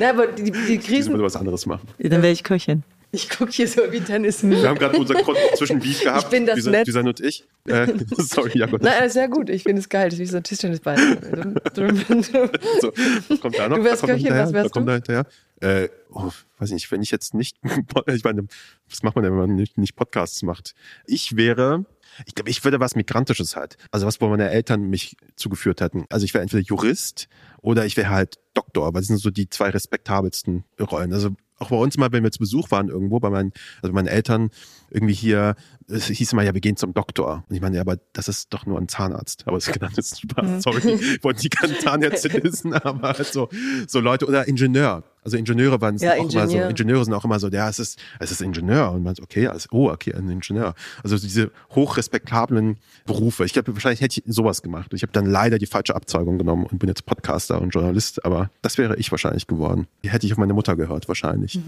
[0.00, 1.88] Na, aber die, die Ich Krisen, würde was anderes machen.
[1.98, 2.82] Dann wäre ich Köchin.
[3.10, 4.42] Ich gucke hier so wie Tennis.
[4.42, 5.14] Wir haben gerade unser
[5.56, 6.86] Zwischenbeef gehabt, Ich bin das Düsen, nett.
[6.86, 7.46] Düsen und ich.
[7.66, 7.86] Äh,
[8.16, 8.82] sorry, ja Gott.
[8.82, 9.48] Nein, das ist sehr gut.
[9.48, 10.10] Ich finde es geil.
[10.10, 10.96] Das ist wie so ein Tischtennisball.
[11.78, 12.92] So,
[13.28, 13.76] was kommt da noch?
[13.76, 14.90] Du wärst Köchin, was wärst was kommt du?
[14.90, 15.26] da hinterher?
[15.60, 17.56] Äh, oh, weiß nicht, wenn ich jetzt nicht,
[18.06, 18.46] ich meine,
[18.88, 20.74] was macht man denn, wenn man nicht, nicht Podcasts macht?
[21.06, 21.84] Ich wäre,
[22.26, 23.76] ich glaube, ich würde was Migrantisches halt.
[23.90, 26.04] Also was, wo meine Eltern mich zugeführt hätten.
[26.10, 27.28] Also ich wäre entweder Jurist
[27.60, 31.12] oder ich wäre halt Doktor, weil das sind so die zwei respektabelsten Rollen.
[31.12, 33.52] Also auch bei uns mal, wenn wir zu Besuch waren irgendwo, bei meinen,
[33.82, 34.50] also meinen Eltern
[34.90, 35.54] irgendwie hier,
[35.88, 37.44] es hieß immer, ja, wir gehen zum Doktor.
[37.48, 39.44] Und ich meine, ja, aber das ist doch nur ein Zahnarzt.
[39.46, 40.62] Aber es ist das ist Spaß.
[40.62, 43.48] Sorry, ich wollte die keine Zahnärzte wissen, aber halt so,
[43.86, 45.04] so Leute oder Ingenieur.
[45.24, 46.70] Also Ingenieure waren Ja, auch immer so, Ingenieur.
[46.70, 48.92] Ingenieure sind auch immer so, ja, es ist, es ist Ingenieur.
[48.92, 50.74] Und man so, okay, also, oh, okay, ein Ingenieur.
[51.02, 53.44] Also diese hochrespektablen Berufe.
[53.44, 54.92] Ich glaube, wahrscheinlich hätte ich sowas gemacht.
[54.94, 58.50] Ich habe dann leider die falsche Abzweigung genommen und bin jetzt Podcaster und Journalist, aber
[58.62, 59.86] das wäre ich wahrscheinlich geworden.
[60.02, 61.60] Die hätte ich auf meine Mutter gehört, wahrscheinlich.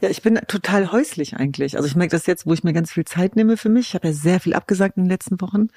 [0.00, 1.76] Ja, ich bin total häuslich eigentlich.
[1.76, 3.88] Also ich merke das jetzt, wo ich mir ganz viel Zeit nehme für mich.
[3.88, 5.68] Ich habe ja sehr viel abgesagt in den letzten Wochen.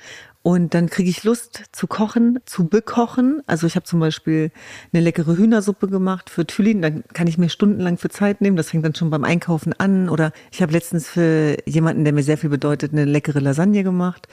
[0.41, 3.41] Und dann kriege ich Lust zu kochen, zu bekochen.
[3.45, 4.52] Also ich habe zum Beispiel
[4.93, 6.82] eine leckere Hühnersuppe gemacht für Thülin.
[6.82, 8.56] Dann kann ich mir stundenlang für Zeit nehmen.
[8.58, 10.10] Das fängt dann schon beim Einkaufen an.
[10.10, 14.28] Oder ich habe letztens für jemanden, der mir sehr viel bedeutet, eine leckere Lasagne gemacht.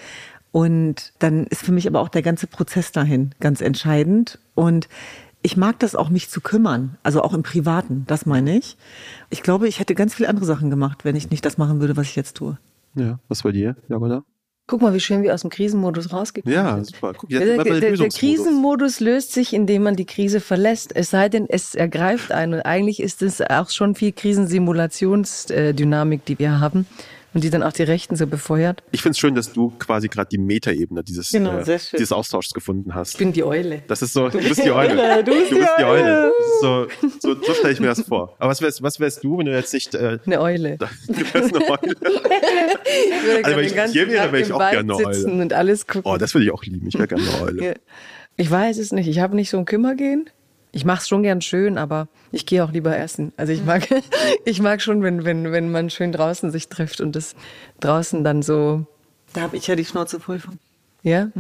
[0.53, 4.39] Und dann ist für mich aber auch der ganze Prozess dahin ganz entscheidend.
[4.55, 4.89] Und
[5.47, 6.99] ich mag das auch, mich zu kümmern.
[7.05, 8.77] Also auch im Privaten, das meine ich.
[9.31, 11.97] Ich glaube, ich hätte ganz viele andere Sachen gemacht, wenn ich nicht das machen würde,
[11.97, 12.59] was ich jetzt tue.
[12.97, 14.25] Ja, was bei dir, Jagoda?
[14.67, 16.87] Guck mal, wie schön wir aus dem Krisenmodus rausgekommen Ja, sind.
[16.87, 17.13] super.
[17.17, 18.09] Guck, jetzt Der, der, der.
[18.09, 20.97] Krisenmodus löst sich, indem man die Krise verlässt.
[20.97, 22.55] Es sei denn, es ergreift einen.
[22.55, 26.87] Und eigentlich ist es auch schon viel Krisensimulationsdynamik, die wir haben
[27.37, 28.83] und die dann auch die Rechten so befeuert.
[28.93, 32.55] Ich finde es schön, dass du quasi gerade die Metaebene dieses, Genau, äh, dieses Austauschs
[32.55, 33.13] gefunden hast.
[33.13, 33.83] Ich bin die Eule.
[33.89, 35.23] Das ist so, du bist die Eule.
[35.23, 36.33] Du bist, die Eule.
[36.33, 36.87] Das ist so,
[37.21, 38.35] so, so stelle ich mir das vor.
[38.39, 40.79] Aber was wärst, was wärst du, wenn du jetzt nicht, äh, Eine Eule.
[41.09, 41.95] du wärst eine Eule?
[43.39, 45.15] Ich Also, wenn ich hier wäre, wäre ich auch Wald gerne eine Eule.
[45.15, 46.11] sitzen und alles gucken.
[46.11, 46.89] Oh, das würde ich auch lieben.
[46.89, 47.75] Ich wäre gerne eine Eule.
[48.37, 49.09] Ich weiß es nicht.
[49.09, 50.31] Ich habe nicht so ein Kümmergehen.
[50.77, 53.33] Ich mache es schon gern schön, aber ich gehe auch lieber essen.
[53.39, 53.89] Also ich mag,
[54.45, 57.35] ich mag schon, wenn, wenn, wenn man schön draußen sich trifft und das
[57.81, 58.87] draußen dann so,
[59.33, 60.59] Da habe ich ja die Schnauze voll von.
[61.03, 61.31] ja?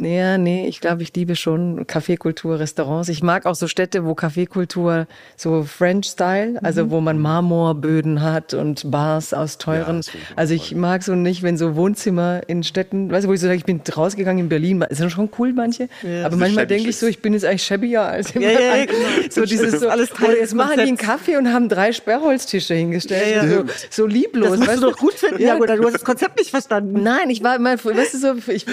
[0.00, 3.08] Ja, nee, ich glaube, ich liebe schon Kaffeekultur, Restaurants.
[3.08, 8.90] Ich mag auch so Städte, wo Kaffeekultur so French-Style, also wo man Marmorböden hat und
[8.90, 10.00] Bars aus teuren.
[10.00, 13.32] ich auch also ich mag so nicht, wenn so Wohnzimmer in Städten, weißt du, wo
[13.34, 15.88] ich so sage, ich bin rausgegangen in Berlin, ist dann schon cool manche,
[16.24, 18.98] aber manchmal denke ich so, ich bin jetzt eigentlich shabbier als Ja, ja, ja, genau.
[19.30, 20.96] so dieses so, alles Teil oder des jetzt machen die einen.
[20.96, 23.56] Kaffee und haben drei Sperrholztische hingestellt, Ja, ja.
[23.58, 24.50] so, so lieblos.
[24.50, 26.50] Das musst weißt du doch gut finden, Ja, ja, oder du hast das Konzept nicht
[26.50, 27.02] verstanden.
[27.02, 28.64] Nein, ich war immer, weißt du so, ich,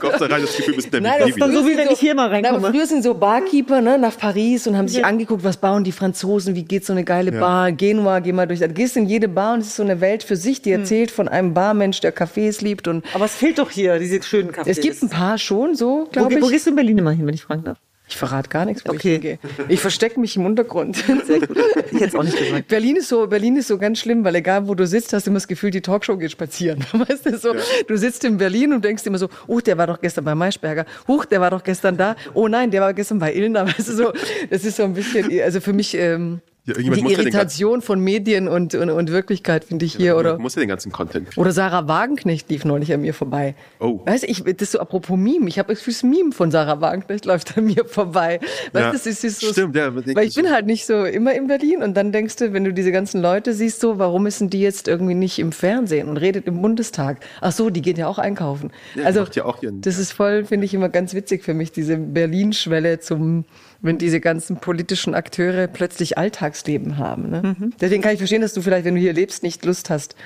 [0.00, 1.62] Kommst da rein, das Gefühl, wir sind der Nein, das dann Baby.
[1.62, 2.70] so, wie wenn ich hier mal Na, reinkomme.
[2.72, 5.04] früher sind so Barkeeper ne, nach Paris und haben sich Ja.
[5.06, 7.40] angeguckt, was bauen die Franzosen, wie geht so eine geile Ja.
[7.40, 8.60] Bar, Genua, geh mal durch.
[8.60, 10.62] Du gehst in jede Bar und es ist so eine Welt für sich, Hm.
[10.64, 14.22] die erzählt von einem Barmensch, der Cafés liebt und Aber es fehlt doch hier, diese
[14.22, 14.66] schönen Cafés.
[14.68, 16.52] es gibt ein paar schon so, wo, glaube ge- wo ich.
[16.52, 17.78] gehst du in Berlin immer hin, wenn ich fragen darf?
[18.08, 18.98] Ich verrate gar nichts, wo Okay.
[18.98, 19.38] ich hingehe.
[19.68, 20.96] Ich verstecke mich im Untergrund.
[21.26, 21.56] Sehr gut.
[21.90, 22.68] Ich hätte es auch nicht gesagt.
[22.68, 25.30] Berlin ist so, Berlin ist so ganz schlimm, weil egal wo du sitzt, hast du
[25.30, 26.84] immer das Gefühl, die Talkshow geht spazieren.
[26.92, 27.54] Weißt du, so,
[27.88, 30.86] du sitzt in Berlin und denkst immer so, oh, der war doch gestern bei Maischberger.
[31.08, 32.14] Huch, der war doch gestern da.
[32.32, 33.66] Oh nein, der war gestern bei Illner.
[33.76, 34.12] Weißt du, so,
[34.50, 38.00] das ist so ein bisschen, also für mich, ähm, Ja, die muss ja Irritation von
[38.00, 40.34] Medien und, und, und Wirklichkeit finde ich hier, oder?
[40.34, 41.28] Du musst ja den ganzen Content.
[41.38, 43.54] Oder Sarah Wagenknecht lief neulich an mir vorbei.
[43.78, 44.00] Oh.
[44.04, 45.46] Weißt du, ich, das ist so apropos Meme.
[45.48, 48.40] Ich habe das Gefühl, Meme von Sarah Wagenknecht läuft an mir vorbei.
[48.72, 48.86] Weißt Ja.
[48.88, 49.52] du, das ist, ist so.
[49.52, 52.52] Stimmt, ja, Weil ich bin halt nicht so immer in Berlin und dann denkst du,
[52.52, 56.08] wenn du diese ganzen Leute siehst, so, warum müssen die jetzt irgendwie nicht im Fernsehen
[56.08, 57.20] und redet im Bundestag?
[57.40, 58.72] Ach so, die geht ja auch einkaufen.
[58.96, 61.54] Ja, also, macht ja auch ihren- das ist voll, finde ich immer ganz witzig für
[61.54, 63.44] mich, diese Berlin-Schwelle zum,
[63.80, 67.30] wenn diese ganzen politischen Akteure plötzlich Alltagsleben haben.
[67.30, 67.56] Ne?
[67.58, 67.72] Mhm.
[67.80, 70.16] Deswegen kann ich verstehen, dass du vielleicht, wenn du hier lebst, nicht Lust hast.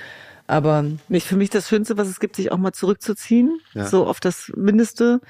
[0.47, 3.59] Aber Nicht für mich das Schönste, was es gibt, sich auch mal zurückzuziehen.
[3.73, 3.85] Ja.
[3.85, 5.21] So auf das Mindeste.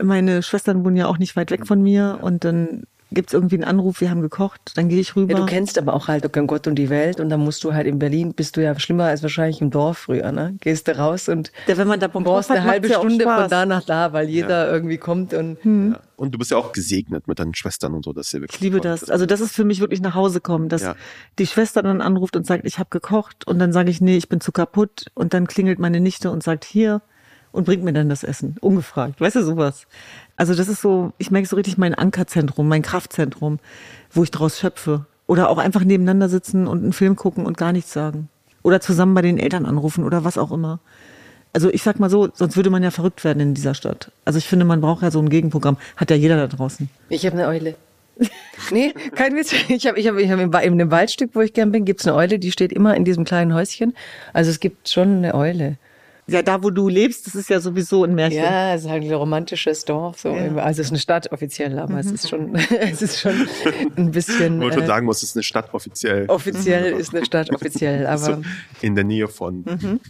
[0.00, 3.64] Meine Schwestern wohnen ja auch nicht weit weg von mir und dann gibt's irgendwie einen
[3.64, 5.32] Anruf, wir haben gekocht, dann gehe ich rüber.
[5.32, 7.72] Ja, du kennst aber auch halt okay, Gott und die Welt und dann musst du
[7.72, 10.56] halt in Berlin, bist du ja schlimmer als wahrscheinlich im Dorf früher, ne?
[10.60, 13.48] Gehst du raus und Ja, wenn man da Bock brauchst eine halbe ja Stunde von
[13.48, 16.00] da nach da, weil jeder irgendwie kommt und Ja.
[16.16, 18.12] Und du bist ja auch gesegnet mit deinen Schwestern und so.
[18.12, 19.08] Das ist ja wirklich Ich liebe das.
[19.08, 20.96] Also das ist für mich wirklich nach Hause kommen, dass Ja.
[21.38, 24.28] die Schwester dann anruft und sagt, ich habe gekocht und dann sage ich, nee, ich
[24.28, 27.02] bin zu kaputt und dann klingelt meine Nichte und sagt, hier
[27.52, 29.20] und bringt mir dann das Essen, ungefragt.
[29.20, 29.86] Weißt du, sowas.
[30.38, 33.58] Also das ist so, ich merke so richtig mein Ankerzentrum, mein Kraftzentrum,
[34.12, 35.04] wo ich draus schöpfe.
[35.26, 38.30] Oder auch einfach nebeneinander sitzen und einen Film gucken und gar nichts sagen.
[38.62, 40.78] Oder zusammen bei den Eltern anrufen oder was auch immer.
[41.52, 44.12] Also ich sag mal so, sonst würde man ja verrückt werden in dieser Stadt.
[44.24, 45.76] Also ich finde, man braucht ja so ein Gegenprogramm.
[45.96, 46.88] Hat ja jeder da draußen.
[47.08, 47.74] ich habe eine Eule.
[48.70, 49.52] nee, kein Witz.
[49.68, 52.16] Ich habe ich hab, ich hab in dem Waldstück, wo ich gern bin, gibt's eine
[52.16, 53.94] Eule, die steht immer in diesem kleinen Häuschen.
[54.32, 55.78] Also es gibt schon eine Eule.
[56.28, 58.42] Ja, da wo du lebst, das ist ja sowieso ein Märchen.
[58.42, 60.20] Ja, es ist halt ein romantisches Dorf.
[60.20, 60.28] So.
[60.28, 60.56] Ja.
[60.56, 63.48] Also es ist eine Stadt offiziell, aber es ist schon, es ist schon
[63.96, 64.60] ein bisschen.
[64.60, 66.26] Wo man schon äh, sagen muss, es ist eine Stadt offiziell.
[66.28, 68.18] offiziell ist eine Stadt offiziell, aber.
[68.18, 68.42] So
[68.82, 69.64] in der Nähe von.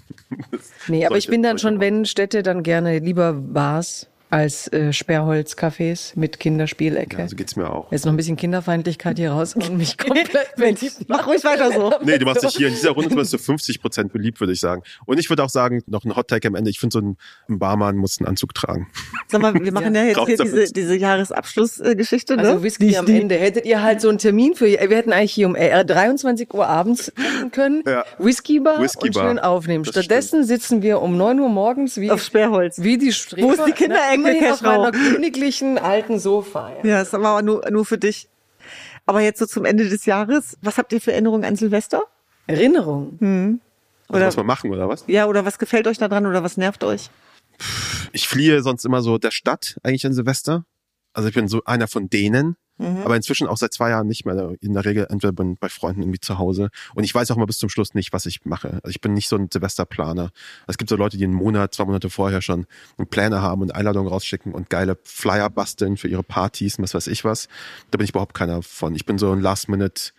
[0.89, 6.13] Nee, aber ich bin dann schon, wenn Städte, dann gerne lieber Bars als äh, Sperrholzcafés
[6.15, 7.19] mit Kinderspielecke.
[7.19, 7.91] Ja, so geht's mir auch.
[7.93, 11.93] Jetzt noch ein bisschen Kinderfeindlichkeit hier raus und mich komplett verliebt Mach ruhig weiter so.
[12.05, 14.61] Nee, du machst dich hier in dieser Runde zumindest zu 50 Prozent beliebt, würde ich
[14.61, 14.83] sagen.
[15.07, 16.71] Und ich würde auch sagen, noch ein Hot Take am Ende.
[16.71, 17.17] Ich finde, so ein,
[17.49, 18.89] ein Barmann muss einen Anzug tragen.
[19.29, 22.43] Sag mal, wir machen ja, jetzt Raus hier diese, diese Jahresabschlussgeschichte, ne?
[22.43, 23.37] Also Whisky Die- am die- Ende.
[23.37, 26.67] Hättet ihr halt so einen Termin für, wir hätten eigentlich hier um äh, 23 Uhr
[26.67, 27.13] abends
[27.53, 28.05] können, Ja.
[28.19, 29.29] Whiskybar Whisky und Bar.
[29.29, 29.85] schön aufnehmen.
[29.85, 32.83] Das Stattdessen sitzen wir um 9 Uhr morgens wie, Auf Sperrholz.
[32.83, 33.49] wie die Streber.
[33.49, 36.71] Wo ist die Kinderecke, immerhin auf meiner königlichen alten Sofa.
[36.83, 36.89] Ja.
[36.91, 38.29] Ja, das war aber nur, nur für dich.
[39.07, 42.03] Aber jetzt so zum Ende des Jahres, was habt ihr für Erinnerungen an Silvester?
[42.47, 43.19] Erinnerung.
[44.09, 45.05] Also Oder- was wir machen, oder was?
[45.07, 47.11] Ja, oder was gefällt euch daran oder was nervt euch?
[48.13, 50.65] Ich fliehe sonst immer so der Stadt eigentlich an Silvester.
[51.13, 52.57] Also ich bin so einer von denen.
[52.81, 54.55] Aber inzwischen auch seit zwei Jahren nicht mehr.
[54.61, 56.71] In der Regel entweder bin bei Freunden irgendwie zu Hause.
[56.95, 58.75] Und ich weiß auch mal bis zum Schluss nicht, was ich mache.
[58.85, 60.31] Also ich bin nicht so ein Silvesterplaner.
[60.69, 63.75] Es gibt so Leute, die einen Monat, zwei Monate vorher schon einen Planer haben und
[63.75, 67.49] Einladungen rausschicken und geile Flyer basteln für ihre Partys und was weiß ich was.
[67.91, 68.95] Da bin ich überhaupt keiner von.
[68.95, 70.13] Ich bin so ein Last-Minute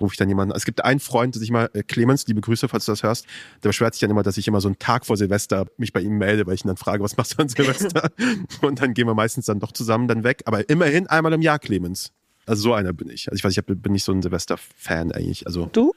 [0.00, 0.54] rufe ich dann jemanden.
[0.54, 3.26] Es gibt einen Freund, der sich mal, äh, Clemens, liebe Grüße, falls du das hörst,
[3.62, 6.00] der beschwert sich dann immer, dass ich immer so einen Tag vor Silvester mich bei
[6.00, 8.10] ihm melde, weil ich ihn dann frage, was machst du an Silvester?
[8.62, 10.42] und dann gehen wir meistens dann doch zusammen dann weg.
[10.46, 12.12] Aber immerhin einmal im Jahr, Clemens.
[12.46, 13.28] Also so einer bin ich.
[13.28, 15.46] Also ich weiß, ich bin nicht so ein Silvester-Fan eigentlich.
[15.46, 15.92] Also Du?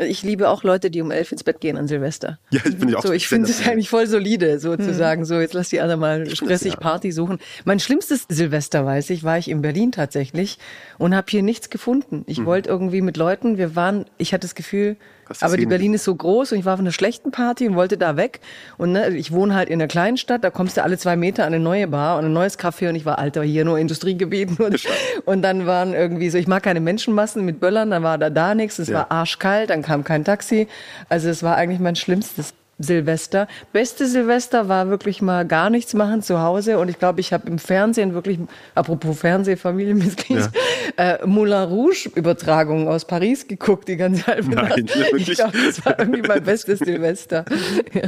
[0.00, 2.38] Ich liebe auch Leute, die um elf ins Bett gehen an Silvester.
[2.50, 5.24] ja, ich bin ja auch So, ich finde es eigentlich voll solide, so zu sagen,
[5.24, 6.80] so jetzt lass die anderen mal stressig das, ja.
[6.80, 7.38] Party suchen.
[7.64, 10.58] Mein schlimmstes Silvester, weiß ich, war ich in Berlin tatsächlich
[10.98, 12.24] und habe hier nichts gefunden.
[12.26, 14.96] Ich wollte irgendwie mit Leuten, wir waren, ich hatte das Gefühl,
[15.40, 17.96] aber die Berlin ist so groß und ich war auf einer schlechten Party und wollte
[17.98, 18.40] da weg.
[18.76, 21.44] Und ne, ich wohne halt in einer kleinen Stadt, da kommst du alle zwei Meter
[21.44, 24.56] an eine neue Bar und ein neues Café und ich war, Alter, hier nur Industriegebieten.
[24.64, 24.80] Und,
[25.24, 28.54] und dann waren irgendwie so, ich mag keine Menschenmassen mit Böllern, dann war da da
[28.54, 28.98] nichts, es Ja.
[28.98, 30.68] war arschkalt, dann kam kein Taxi.
[31.08, 33.48] Also es war eigentlich mein schlimmstes Silvester.
[33.72, 37.48] Beste Silvester war wirklich mal gar nichts machen zu Hause und ich glaube, ich habe
[37.48, 38.38] im Fernsehen wirklich,
[38.74, 40.48] apropos Fernseh, Familienmitglied,
[40.96, 44.96] äh, Moulin Rouge Übertragungen aus Paris geguckt die ganze halbe Nein, Nacht.
[44.98, 45.28] wirklich?
[45.30, 47.44] Ich glaube, das war irgendwie mein bestes Silvester.
[47.94, 48.02] Ja.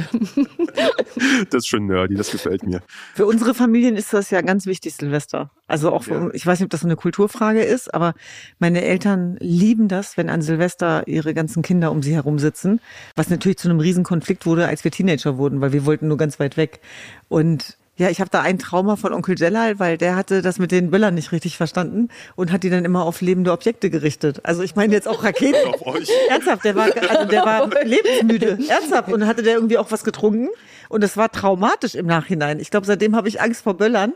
[1.49, 2.81] Das ist schon nerdy, das gefällt mir.
[3.15, 5.49] Für unsere Familien ist das ja ganz wichtig, Silvester.
[5.67, 6.29] Also auch, für, Ja.
[6.33, 8.13] ich weiß nicht, ob das so eine Kulturfrage ist, aber
[8.59, 12.79] meine Eltern lieben das, wenn an Silvester ihre ganzen Kinder um sie herum sitzen,
[13.15, 16.39] was natürlich zu einem Riesenkonflikt wurde, als wir Teenager wurden, weil wir wollten nur ganz
[16.39, 16.79] weit weg.
[17.29, 20.71] Und Ja, ich habe da ein Trauma von Onkel Jellal, weil der hatte das mit
[20.71, 24.39] den Böllern nicht richtig verstanden und hat die dann immer auf lebende Objekte gerichtet.
[24.43, 25.69] Also ich meine jetzt auch Raketen.
[25.73, 26.09] Auf euch.
[26.29, 28.57] Ernsthaft, der war, also der war lebensmüde.
[28.67, 29.11] Ernsthaft.
[29.11, 30.49] Und hatte der irgendwie auch was getrunken.
[30.91, 32.59] Und es war traumatisch im Nachhinein.
[32.59, 34.13] Ich glaube, seitdem habe ich Angst vor Böllern.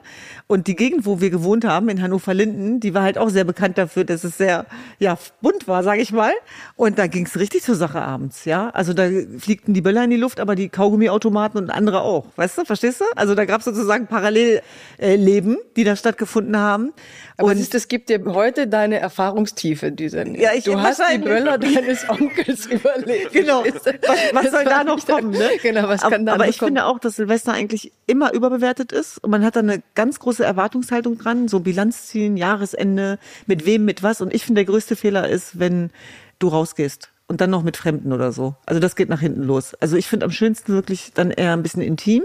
[0.48, 3.78] Und die Gegend, wo wir gewohnt haben, in Hannover-Linden, die war halt auch sehr bekannt
[3.78, 4.66] dafür, dass es sehr
[5.00, 6.34] ja, bunt war, sage ich mal.
[6.76, 8.44] Und da ging es richtig zur Sache abends.
[8.44, 9.08] Ja, Also da
[9.40, 12.26] fliegten die Böller in die Luft, aber die Kaugummiautomaten und andere auch.
[12.36, 13.06] Weißt du, verstehst du?
[13.16, 16.92] Also da gab es sozusagen Parallelleben, die da stattgefunden haben.
[17.38, 20.26] Aber und das gibt dir heute deine Erfahrungstiefe, diese.
[20.38, 21.18] Ja, ich- du hast die.
[21.20, 23.32] Böller deines Onkels überlebt.
[23.34, 23.64] Genau.
[23.64, 25.32] Was, was soll da noch kommen?
[25.32, 25.50] Ne?
[25.62, 26.65] Genau, was kann da aber noch kommen?
[26.66, 30.44] Finde auch, dass Silvester eigentlich immer überbewertet ist und man hat da eine ganz große
[30.44, 34.22] Erwartungshaltung dran, so Bilanz ziehen, Jahresende, mit wem, mit was.
[34.22, 35.92] Und ich finde, der größte Fehler ist, wenn
[36.40, 38.56] du rausgehst und dann noch mit Fremden oder so.
[38.66, 39.74] Also das geht nach hinten los.
[39.76, 42.24] Also ich finde am schönsten wirklich dann eher ein bisschen intim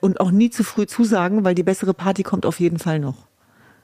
[0.00, 3.26] und auch nie zu früh zusagen, weil die bessere Party kommt auf jeden Fall noch.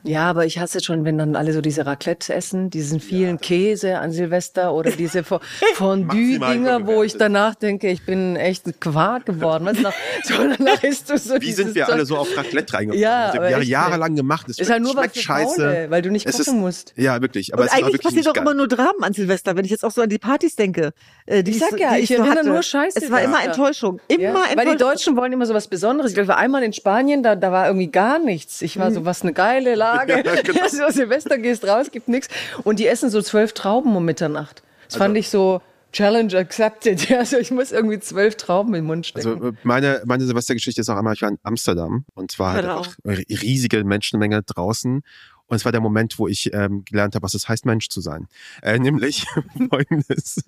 [0.02, 3.98] Ja, aber ich hasse schon, wenn dann alle so diese Raclette essen, diesen vielen Käse
[3.98, 5.40] an Silvester oder diese Fo-
[5.74, 9.68] Fondue-Dinger, wo ich danach denke, ich bin echt ein Quark geworden.
[9.74, 9.92] Du, nach,
[10.24, 11.94] so danach isst du so Wie sind wir Zeug.
[11.94, 13.02] alle so auf Raclette reingekommen?
[13.02, 14.48] Ja, das haben wir jahrelang gemacht.
[14.48, 15.54] Es Ist halt nur was scheiße.
[15.60, 16.92] Faule, weil du nicht gucken ist, musst.
[16.96, 17.52] Ja, wirklich.
[17.52, 19.84] Aber und es eigentlich wirklich passiert doch immer nur Dramen an Silvester, wenn ich jetzt
[19.84, 20.92] auch so an die Partys denke.
[21.26, 23.42] äh, die Ich sag ja, ich so erinnere nur Scheiße Es war immer.
[23.44, 24.00] Enttäuschung.
[24.08, 24.56] Immer Ja, Enttäuschung.
[24.56, 26.12] weil die Deutschen wollen immer so was Besonderes.
[26.12, 28.62] Ich glaube, ich war einmal in Spanien, da, da war irgendwie gar nichts.
[28.62, 29.89] Ich war so, was eine geile Lage.
[30.04, 30.68] Genau.
[30.68, 32.28] so, Silvester gehst raus, gibt nichts.
[32.64, 34.62] Und die essen so zwölf Trauben um Mitternacht.
[34.86, 35.60] Das Also fand ich so
[35.92, 37.00] Challenge accepted.
[37.08, 39.28] Ja, Also ich muss irgendwie zwölf Trauben im Mund stecken.
[39.28, 42.96] Also äh, meine, meine Silvestergeschichte ist auch einmal, ich war in Amsterdam und zwar halt
[43.04, 45.02] eine riesige Menschenmenge draußen.
[45.46, 48.00] Und es war der Moment, wo ich ähm, gelernt habe, was es heißt, Mensch zu
[48.00, 48.28] sein.
[48.62, 49.26] Äh, nämlich
[49.68, 50.44] folgendes.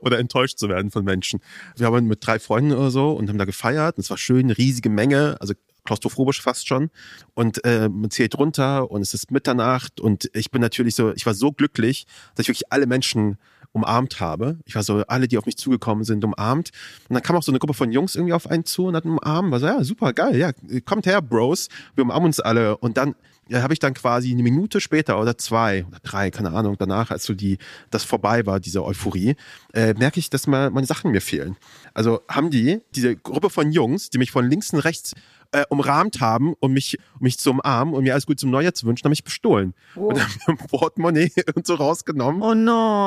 [0.00, 1.40] oder enttäuscht zu werden von Menschen.
[1.76, 3.96] Wir waren mit drei Freunden oder so und haben da gefeiert.
[3.96, 6.90] Und es war schön, eine riesige Menge, also klaustrophobisch fast schon.
[7.34, 10.00] Und äh, man zählt runter und es ist Mitternacht.
[10.00, 13.38] Und ich bin natürlich so, ich war so glücklich, dass ich wirklich alle Menschen
[13.72, 14.58] umarmt habe.
[14.64, 16.70] Ich war so, alle, die auf mich zugekommen sind, umarmt.
[17.08, 19.10] Und dann kam auch so eine Gruppe von Jungs irgendwie auf einen zu und hatten
[19.10, 19.50] umarmt.
[19.50, 20.52] War so, ja, super, geil, ja,
[20.84, 21.68] kommt her, Bros.
[21.94, 22.76] Wir umarmen uns alle.
[22.78, 23.14] Und dann
[23.48, 27.10] ja, habe ich dann quasi eine Minute später oder zwei oder drei, keine Ahnung, danach,
[27.10, 27.58] als so die,
[27.90, 29.36] das vorbei war, diese Euphorie,
[29.72, 31.56] äh, merke ich, dass mal meine Sachen mir fehlen.
[31.92, 35.12] Also haben die, diese Gruppe von Jungs, die mich von links und rechts
[35.52, 38.74] äh, umrahmt haben, um mich, um mich zu umarmen und mir alles gut zum Neujahr
[38.74, 39.74] zu wünschen, haben mich bestohlen.
[39.94, 42.42] Und haben mir Portemonnaie und so rausgenommen.
[42.42, 42.54] Oh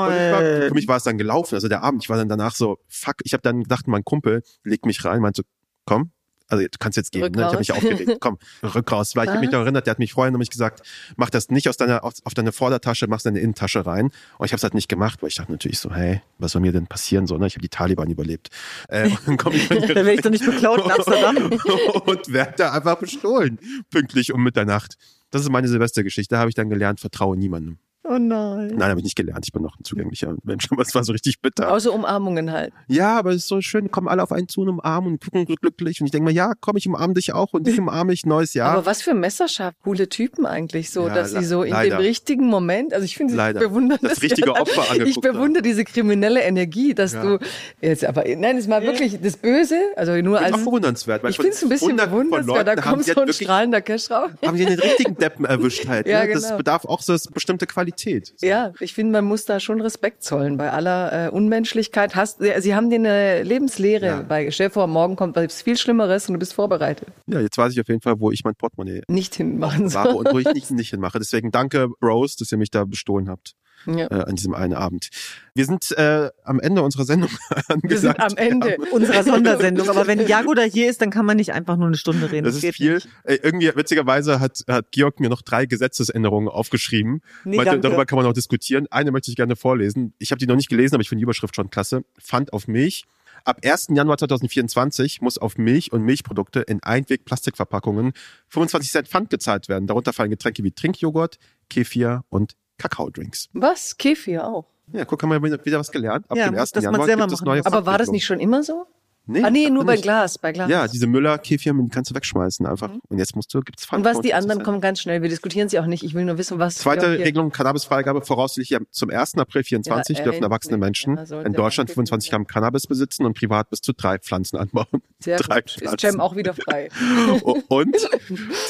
[0.07, 0.67] Und ich war, nein.
[0.69, 1.55] für mich war es dann gelaufen.
[1.55, 4.43] Also der Abend, ich war dann danach so, fuck, ich habe dann gedacht, mein Kumpel
[4.63, 5.47] legt mich rein, meinte so,
[5.85, 6.11] komm,
[6.47, 7.31] also du kannst jetzt gehen.
[7.31, 7.41] Ne?
[7.41, 8.17] Ich habe mich aufgeregt.
[8.19, 9.15] Komm, rück raus.
[9.15, 10.81] Weil ich habe mich noch erinnert, der hat mich vorher nämlich gesagt,
[11.15, 14.11] mach das nicht aus deiner, auf, auf deine Vordertasche, mach's in deine Innentasche rein.
[14.37, 16.61] Und ich habe es halt nicht gemacht, weil ich dachte natürlich so, hey, was soll
[16.61, 17.27] mir denn passieren?
[17.27, 17.47] So, ne?
[17.47, 18.49] Ich habe die Taliban überlebt.
[18.87, 21.37] Äh, und dann komm ich dann werde ich doch nicht beklaut in Amsterdam.
[22.05, 23.59] und werde da einfach bestohlen.
[23.89, 24.97] Pünktlich um Mitternacht.
[25.31, 26.35] Das ist meine Silvestergeschichte.
[26.35, 27.79] Da habe ich dann gelernt, vertraue niemandem.
[28.09, 28.73] Oh nein.
[28.75, 29.45] Nein, habe ich nicht gelernt.
[29.45, 31.71] Ich bin noch ein zugänglicher Mensch, aber es war so richtig bitter.
[31.71, 32.73] Außer Umarmungen halt.
[32.87, 35.45] Ja, aber es ist so schön, kommen alle auf einen zu und umarmen und gucken
[35.45, 35.99] glücklich.
[35.99, 38.53] Und ich denke mir, ja, komm, ich umarme dich auch und dich umarme ich, neues
[38.53, 38.71] Jahr.
[38.71, 41.97] Aber was für Messerschaft, coole Typen eigentlich, so, Ja, dass sie so in leider.
[41.97, 43.59] dem richtigen Moment, also ich finde, ich Leider.
[43.59, 47.23] bewundere Das richtige Opfer Ich angeguckt bewundere diese kriminelle Energie, dass Ja.
[47.23, 47.39] du
[47.81, 51.23] jetzt, aber nein, es war wirklich das Böse, also nur ist auch als bewundernswert.
[51.23, 54.09] Weil ich finde es ein bisschen bewundernswert, da kommt so ein halt wirklich strahlender Cash
[54.11, 54.29] raus.
[54.45, 56.07] haben sie den richtigen Deppen erwischt halt.
[56.07, 56.33] Ja, ne?
[56.33, 56.57] Das genau.
[56.57, 57.96] bedarf auch so eine bestimmte Qualität.
[58.41, 62.15] Ja, ich finde, man muss da schon Respekt zollen bei aller äh, Unmenschlichkeit.
[62.15, 64.21] Hast, sie haben dir eine Lebenslehre Ja.
[64.21, 64.49] bei.
[64.51, 67.09] Stell vor, morgen kommt was viel Schlimmeres und du bist vorbereitet.
[67.27, 70.13] Ja, jetzt weiß ich auf jeden Fall, wo ich mein Portemonnaie Nicht hinmachen soll.
[70.13, 71.19] und wo ich nicht, nicht hinmache.
[71.19, 73.53] Deswegen danke, Bros, dass ihr mich da bestohlen habt.
[73.87, 74.07] Ja.
[74.11, 75.09] äh, an diesem einen Abend.
[75.55, 77.29] Wir sind äh, am Ende unserer Sendung
[77.67, 77.83] angesagt.
[77.83, 78.77] Wir sind am Ende.
[78.91, 79.89] Unserer Sondersendung.
[79.89, 82.45] Aber wenn Jago da hier ist, dann kann man nicht einfach nur eine Stunde reden.
[82.45, 82.95] Das ist geht viel.
[82.95, 83.09] nicht.
[83.23, 87.21] Äh, irgendwie, witzigerweise hat, hat Georg mir noch drei Gesetzesänderungen aufgeschrieben.
[87.43, 87.87] Nee, Meinte, danke.
[87.87, 88.87] darüber kann man auch diskutieren.
[88.91, 90.13] Eine möchte ich gerne vorlesen.
[90.19, 92.03] Ich habe die noch nicht gelesen, aber ich finde die Überschrift schon klasse.
[92.19, 93.05] Pfand auf Milch.
[93.45, 93.87] Ab 1.
[93.91, 98.11] Januar 2024 muss auf Milch und Milchprodukte in Einweg-Plastikverpackungen
[98.49, 99.87] 25 Cent Pfand gezahlt werden.
[99.87, 101.37] Darunter fallen Getränke wie Trinkjoghurt,
[101.69, 103.49] Kefir und Kakaodrinks.
[103.53, 103.97] Was?
[103.97, 104.65] Kefir auch.
[104.93, 106.25] Ja, guck, haben wir wieder wieder was gelernt.
[106.29, 106.71] Ab Ja, dem 1.
[106.71, 107.65] dass man Januar selber gibt es neue.
[107.65, 108.85] Aber war das nicht schon immer so?
[109.27, 110.03] Nee, ah nee, nur bei nicht.
[110.03, 110.69] Glas, bei Glas.
[110.69, 112.91] Ja, diese Müller-Kefir, die kannst du wegschmeißen einfach.
[113.09, 113.99] Und jetzt musst du, gibt's Pfand.
[113.99, 115.21] und was die 25 anderen kommen ganz schnell.
[115.21, 116.03] Wir diskutieren sie auch nicht.
[116.03, 116.75] Ich will nur wissen, was.
[116.75, 119.35] Zweite Regelung, Cannabisfreigabe voraussichtlich zum 1.
[119.35, 121.05] April 24 Ja, dürfen erwachsene endlich.
[121.05, 124.57] Menschen Ja, in Deutschland man 25 Gramm Cannabis besitzen und privat bis zu drei Pflanzen
[124.57, 124.87] anbauen.
[125.19, 125.77] Sehr drei gut.
[125.81, 126.89] Ist Cem auch wieder frei.
[127.67, 127.95] Und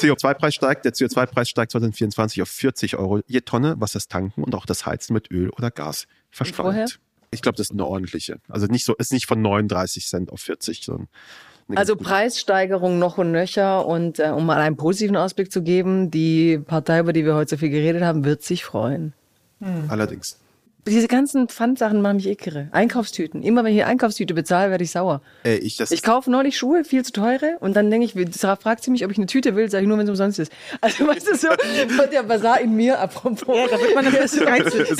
[0.00, 0.84] CO2-Preis steigt.
[0.84, 4.86] Der CO2-Preis steigt 2024 auf 40 Euro je Tonne, was das Tanken und auch das
[4.86, 6.86] Heizen mit Öl oder Gas vorher?
[6.86, 7.00] versteuert.
[7.30, 8.38] Ich glaube, das ist eine ordentliche.
[8.48, 11.08] Also nicht so, ist nicht von 39 Cent auf 40, sondern
[11.74, 11.96] Also.
[11.96, 17.00] Preissteigerung noch und nöcher und äh, um mal einen positiven Ausblick zu geben, die Partei,
[17.00, 19.12] über die wir heute so viel geredet haben, wird sich freuen.
[19.88, 20.38] Allerdings.
[20.88, 22.68] Diese ganzen Pfandsachen machen mich kirre.
[22.72, 23.42] Einkaufstüten.
[23.42, 25.22] Immer wenn ich eine Einkaufstüte bezahle, werde ich sauer.
[25.44, 25.90] Ey, ich das.
[25.90, 29.04] Ich kaufe neulich Schuhe, viel zu teure, und dann denke ich, Sarah fragt sie mich,
[29.04, 30.52] ob ich eine Tüte will, sage ich nur, wenn es umsonst ist.
[30.80, 33.56] Also weißt du so, von der Basar in mir, apropos.
[33.56, 34.44] Ja, da wird man das so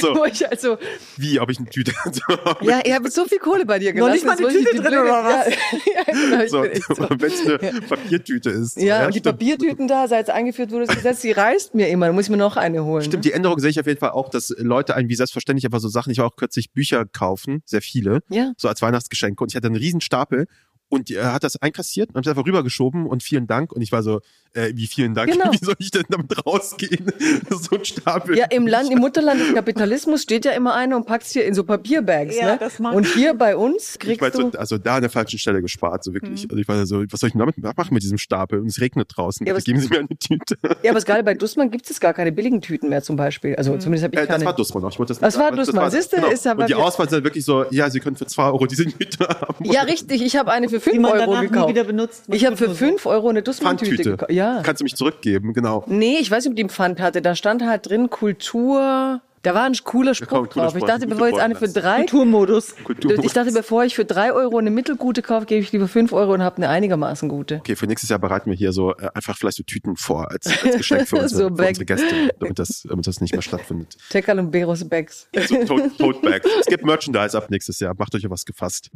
[0.09, 0.15] So.
[0.15, 0.79] Wo ich also,
[1.17, 1.93] wie, ob ich eine Tüte.
[2.61, 4.13] ja, ihr habt so viel Kohle bei dir Noch gelassen.
[4.13, 5.49] nicht mal eine ich Tüte drin, oder was?
[5.49, 5.55] Ja,
[5.97, 7.09] ja genau, ich so, so.
[7.11, 8.77] wenn es eine Papiertüte ist.
[8.77, 9.21] Ja, und die.
[9.21, 12.07] Papiertüten da, seit es eingeführt wurde, das Gesetz, die reißt mir immer.
[12.07, 13.05] Da muss ich mir noch eine holen.
[13.05, 15.78] Stimmt, die Änderung sehe ich auf jeden Fall auch, dass Leute einen wie selbstverständlich einfach
[15.81, 18.53] so Sachen, ich war auch kürzlich Bücher kaufen, sehr viele, Ja.
[18.57, 20.47] so als Weihnachtsgeschenke und ich hatte einen riesen Stapel
[20.89, 23.93] und er hat das einkassiert und hat es einfach rübergeschoben und vielen Dank und ich
[23.93, 24.21] war so,
[24.55, 25.53] äh, wie vielen Dank, Genau.
[25.53, 27.13] wie soll ich denn damit rausgehen?
[27.51, 28.37] so ein Stapel.
[28.39, 31.55] Ja, im Land, im Mutterland des Kapitalismus steht ja immer einer und packt hier in
[31.55, 32.37] so Papierbags.
[32.37, 32.57] Ja, ne?
[32.59, 34.51] das mag Und hier bei uns ich kriegst war du.
[34.53, 36.45] so, also da an der falschen Stelle gespart, so wirklich.
[36.45, 36.51] Mhm.
[36.51, 38.61] Also ich war so, was soll ich denn damit machen mit diesem Stapel?
[38.61, 39.47] Und es regnet draußen.
[39.47, 40.57] Ja, was- geben Sie mir eine Tüte.
[40.83, 43.55] Ja, aber gerade bei Dussmann gibt es gar keine billigen Tüten mehr zum Beispiel.
[43.57, 44.39] Also zumindest habe ich Äh, keine.
[44.39, 44.91] das war Dussmann auch.
[44.93, 45.91] Ich wollte das, Das war das Dussmann.
[45.91, 48.67] Siehste, ist aber Und die Auswahl sind wirklich so, ja, Sie können für zwei Euro
[48.67, 49.65] diese Tüte haben.
[49.65, 50.23] Ja, richtig.
[50.23, 51.69] Ich habe eine für 5 Die man Euro danach nie gekauft.
[51.71, 52.25] wieder benutzt.
[52.29, 54.33] Ich habe für 5 Euro eine Dussmann-Tüte gekauft.
[54.33, 54.61] Ja.
[54.63, 55.85] Kannst du mich zurückgeben, genau.
[55.87, 57.23] Nee, ich weiß nicht, ob die einen Pfand hatte.
[57.23, 59.21] Da stand halt drin Kultur.
[59.43, 60.75] Da war ein cooler Spruch ein cooler drauf.
[60.75, 61.97] Ich Spruch, dachte, gute bevor ich jetzt eine für drei.
[61.99, 62.75] Kulturmodus.
[62.83, 63.25] Kultur.
[63.25, 66.35] Ich dachte, bevor ich für drei Euro eine mittelgute kaufe, gebe ich lieber 5 Euro
[66.35, 67.57] und habe eine einigermaßen gute.
[67.59, 70.47] Okay, für nächstes Jahr bereiten wir hier so äh, einfach vielleicht so Tüten vor als,
[70.65, 73.97] als Geschenk für unsere, So für unsere Gäste, damit das, damit das nicht mehr stattfindet.
[74.11, 75.29] Tekal und Beros Bags.
[75.47, 76.47] So Tote, Tote Bags.
[76.61, 77.95] Es gibt Merchandise ab nächstes Jahr.
[77.97, 78.91] Macht euch auf was gefasst.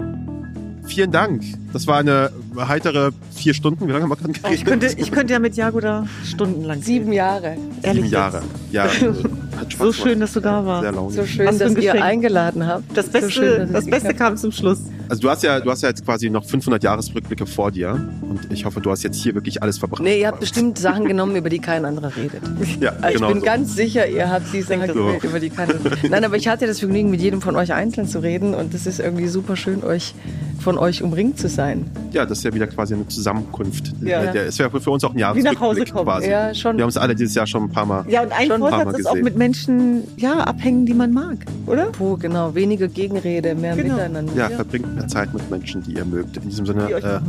[0.92, 1.42] Vielen Dank.
[1.72, 3.88] Das war eine heitere vier Stunden.
[3.88, 4.58] Wie lange haben wir gerade geredet?
[4.58, 7.12] Ich könnte, ich könnte ja mit Jagoda stundenlang Sieben reden.
[7.14, 7.56] Jahre.
[7.82, 8.42] Ehrlich Sieben Jahre.
[8.70, 9.14] Ja, also,
[9.58, 10.82] hat Spaß So schön, dass du da warst.
[10.82, 11.16] Sehr launig.
[11.16, 12.94] So schön, Was dass ihr eingeladen habt.
[12.94, 14.80] Das So Beste, schön, dass es das Beste kam zum Schluss.
[15.08, 17.90] Also du hast ja, du hast ja jetzt quasi noch 500 Jahresrückblicke vor dir
[18.22, 20.02] und ich hoffe, du hast jetzt hier wirklich alles verbracht.
[20.02, 22.40] Nee, ihr habt bestimmt Sachen genommen, über die kein anderer redet.
[22.80, 23.44] Ja, Ich genau bin so.
[23.44, 25.10] ganz sicher, ihr habt die Sachen so.
[25.22, 25.74] über die keiner.
[26.08, 28.86] Nein, aber ich hatte das Vergnügen, mit jedem von euch einzeln zu reden und es
[28.86, 30.14] ist irgendwie super schön, euch
[30.62, 31.86] von euch umringt zu sein.
[32.12, 33.92] Ja, das ist ja wieder quasi eine Zusammenkunft.
[34.02, 34.32] Ja.
[34.32, 36.04] Der, ist ja für uns auch ein Wie nach Hause Jahresrückblick kommen.
[36.06, 36.28] quasi.
[36.28, 36.76] Ja, schon.
[36.76, 38.04] Wir haben uns alle dieses Jahr schon ein paar Mal.
[38.08, 41.86] Ja, und ein Vorsatz Mal ist auch mit Menschen ja, abhängen, die man mag, oder?
[41.86, 42.54] Puh, genau.
[42.54, 43.94] Weniger Gegenrede, mehr Genau.
[43.94, 44.32] Miteinander.
[44.34, 46.36] Ja, verbringt mehr Zeit mit Menschen, die ihr mögt.
[46.36, 47.20] In diesem Sinne äh,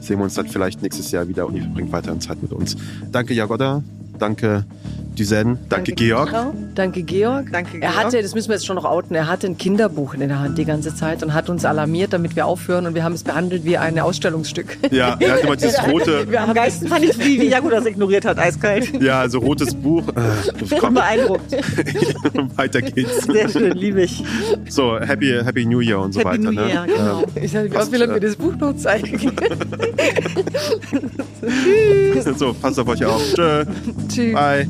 [0.00, 2.76] sehen wir uns dann vielleicht nächstes Jahr wieder und ihr verbringt weiterhin Zeit mit uns.
[3.12, 3.82] Danke Jagoda,
[4.18, 4.64] danke
[5.18, 6.30] Duzen, danke, Georg.
[6.30, 6.54] Frau.
[6.74, 7.46] Danke, Georg.
[7.52, 7.96] Danke, Er Georg.
[8.04, 10.56] hatte, das müssen wir jetzt schon noch outen, er hatte ein Kinderbuch in der Hand
[10.58, 13.64] die ganze Zeit und hat uns alarmiert, damit wir aufhören und wir haben es behandelt
[13.64, 14.78] wie ein Ausstellungsstück.
[14.90, 18.24] Ja, er hat immer dieses rote, Am geilsten fand ich, wie, wie Jago das ignoriert
[18.24, 19.00] hat, eiskalt.
[19.02, 20.04] ja, so rotes Buch.
[20.18, 21.52] Äh, komm, Beeindruckt.
[22.56, 23.24] weiter geht's.
[23.24, 24.22] Sehr schön, liebe ich.
[24.68, 26.52] So, Happy, Happy New Year und so Happy weiter.
[26.52, 26.68] New ne?
[26.68, 27.24] Year, genau.
[27.34, 29.32] Ich sage, wie oft will er mir das Buch noch zeigen?
[31.42, 33.22] Ähm, so, passt auf euch auf.
[33.34, 33.64] Tschö.
[34.08, 34.34] Tschüss.
[34.34, 34.66] Bye.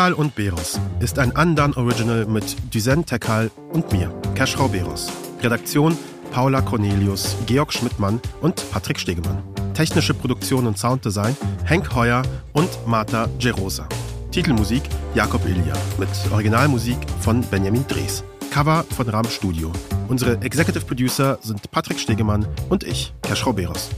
[0.00, 5.12] Tekal und Beros ist ein Andan Original mit Duzen Tekal und mir, Keschrau Beros.
[5.42, 5.94] Redaktion
[6.30, 9.42] Paula Cornelius, Georg Schmidtmann und Patrick Stegemann.
[9.74, 11.36] Technische Produktion und Sounddesign
[11.66, 12.22] Henk Heuer
[12.54, 13.86] und Marta Gerosa.
[14.30, 14.84] Titelmusik
[15.14, 18.24] Jakob Ilja mit Originalmusik von Benjamin Drees.
[18.50, 19.70] Cover von Ram Studio.
[20.08, 23.90] Unsere Executive Producer sind Patrick Stegemann und ich, Keschrau Beros.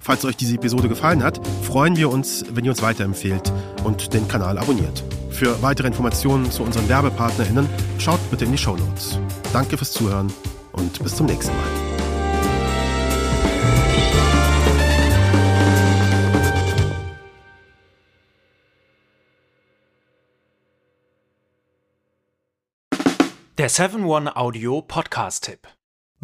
[0.00, 3.52] Falls euch diese Episode gefallen hat, freuen wir uns, wenn ihr uns weiterempfehlt
[3.84, 5.04] und den Kanal abonniert.
[5.34, 7.68] Für weitere Informationen zu unseren WerbepartnerInnen
[7.98, 9.18] schaut bitte in die Shownotes.
[9.52, 10.32] Danke fürs Zuhören
[10.70, 11.66] und bis zum nächsten Mal.
[23.58, 25.66] Der 7-One-Audio-Podcast-Tipp.